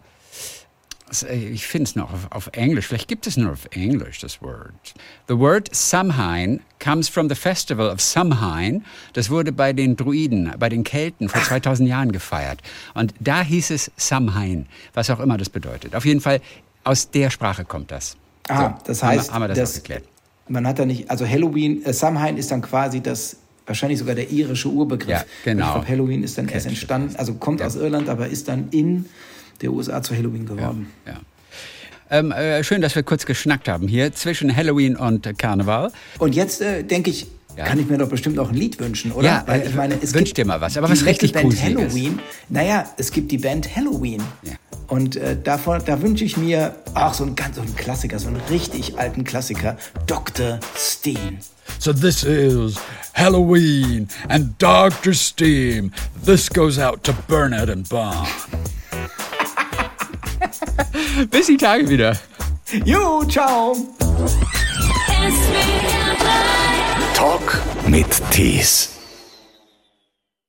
das, 1.10 1.24
äh, 1.24 1.36
ich 1.36 1.68
finde 1.68 1.84
es 1.86 1.96
noch 1.96 2.14
auf, 2.14 2.28
auf 2.32 2.50
Englisch, 2.54 2.88
vielleicht 2.88 3.08
gibt 3.08 3.28
es 3.28 3.36
nur 3.38 3.52
auf 3.52 3.68
Englisch 3.72 4.20
das 4.20 4.42
Wort. 4.42 4.94
The 5.28 5.38
word 5.38 5.70
Samhain 5.74 6.62
comes 6.84 7.10
from 7.10 7.30
the 7.30 7.36
festival 7.36 7.90
of 7.90 8.00
Samhain. 8.02 8.84
Das 9.14 9.30
wurde 9.30 9.52
bei 9.52 9.74
den 9.74 9.96
Druiden, 9.96 10.54
bei 10.58 10.70
den 10.70 10.84
Kelten 10.84 11.30
vor 11.30 11.42
2000 11.44 11.88
Jahren 11.90 12.12
gefeiert. 12.12 12.62
Und 12.94 13.14
da 13.20 13.42
hieß 13.42 13.72
es 13.72 13.92
Samhain, 13.98 14.66
was 14.94 15.10
auch 15.10 15.20
immer 15.20 15.38
das 15.38 15.50
bedeutet. 15.50 15.96
Auf 15.96 16.06
jeden 16.06 16.22
Fall, 16.22 16.42
aus 16.84 17.12
der 17.12 17.30
Sprache 17.30 17.66
kommt 17.66 17.92
das. 17.92 18.16
Ah, 18.48 18.70
So, 18.80 18.84
das 18.86 19.04
haben 19.04 19.12
wir- 19.14 19.20
heißt, 19.20 19.34
haben 19.34 19.42
wir 19.44 19.48
das 19.50 19.58
dass 19.58 19.72
auch 19.72 19.76
geklärt. 19.84 20.04
man 20.48 20.66
hat 20.66 20.80
da 20.80 20.86
nicht, 20.86 21.10
also 21.12 21.28
Halloween, 21.28 21.84
äh, 21.86 21.94
Samhain 21.94 22.38
ist 22.38 22.50
dann 22.52 22.62
quasi 22.62 23.02
das, 23.02 23.36
wahrscheinlich 23.68 24.00
sogar 24.00 24.16
der 24.16 24.32
irische 24.32 24.70
Urbegriff. 24.70 25.10
Ja, 25.10 25.24
genau. 25.44 25.66
Ich 25.68 25.72
glaube, 25.74 25.88
Halloween 25.88 26.24
ist 26.24 26.38
dann 26.38 26.48
erst 26.48 26.66
entstanden, 26.66 27.16
also 27.18 27.36
kommt 27.36 27.62
aus 27.62 27.76
Irland, 27.76 28.10
aber 28.10 28.28
ist 28.28 28.48
dann 28.48 28.70
in 28.72 29.06
der 29.62 29.72
USA 29.72 30.02
zu 30.02 30.16
Halloween 30.16 30.46
geworden. 30.46 30.88
Ja. 31.06 31.14
Ähm, 32.12 32.32
äh, 32.32 32.64
schön, 32.64 32.82
dass 32.82 32.96
wir 32.96 33.04
kurz 33.04 33.26
geschnackt 33.26 33.68
haben 33.68 33.88
hier 33.88 34.12
zwischen 34.14 34.56
Halloween 34.56 34.96
und 34.96 35.28
Karneval. 35.38 35.92
Und 36.18 36.34
jetzt 36.36 36.60
äh, 36.62 36.84
denke 36.84 37.12
ich, 37.12 37.28
Ja. 37.56 37.66
kann 37.66 37.80
ich 37.80 37.88
mir 37.88 37.98
doch 38.00 38.10
bestimmt 38.10 38.40
auch 38.40 38.50
ein 38.50 38.56
Lied 38.56 38.80
wünschen, 38.80 39.12
oder? 39.12 39.28
Ja, 39.28 39.44
Weil 39.46 39.62
äh, 39.62 39.68
ich 39.68 39.76
meine, 39.76 39.96
es 40.02 40.14
wünsch 40.14 40.26
gibt 40.30 40.38
dir 40.38 40.46
mal 40.46 40.60
was, 40.62 40.76
aber 40.78 40.88
die 40.88 40.94
was 40.94 41.06
richtig 41.06 41.34
Band 41.34 41.46
Gruseliges. 41.50 41.84
Halloween. 41.94 42.20
Naja, 42.50 42.86
es 42.98 43.12
gibt 43.12 43.32
die 43.32 43.38
Band 43.38 43.76
Halloween. 43.76 44.24
Ja. 44.44 44.54
Und 44.88 45.18
äh, 45.18 45.38
davon, 45.40 45.82
da 45.86 46.02
wünsche 46.02 46.24
ich 46.26 46.36
mir 46.36 46.76
auch 46.96 47.14
so 47.14 47.24
einen 47.26 47.36
ganz 47.36 47.58
so 47.58 47.62
einen 47.62 47.76
Klassiker, 47.76 48.18
so 48.18 48.28
einen 48.30 48.42
richtig 48.50 48.98
alten 48.98 49.24
Klassiker, 49.24 49.78
Dr. 50.08 50.60
Steen. 50.76 51.38
So 51.78 51.94
this 51.94 52.24
is 52.24 52.76
Halloween 53.14 54.08
and 54.30 54.56
Dr. 54.60 55.14
Steam. 55.14 55.92
This 56.26 56.50
goes 56.50 56.80
out 56.80 57.04
to 57.04 57.14
Bernard 57.28 57.70
and 57.70 57.88
Bon. 57.88 58.16
Bis 61.28 61.48
die 61.48 61.58
Tage 61.58 61.90
wieder. 61.90 62.18
Jo, 62.86 63.24
ciao. 63.26 63.76
Talk 67.14 67.62
mit 67.88 68.08
Tees. 68.32 68.99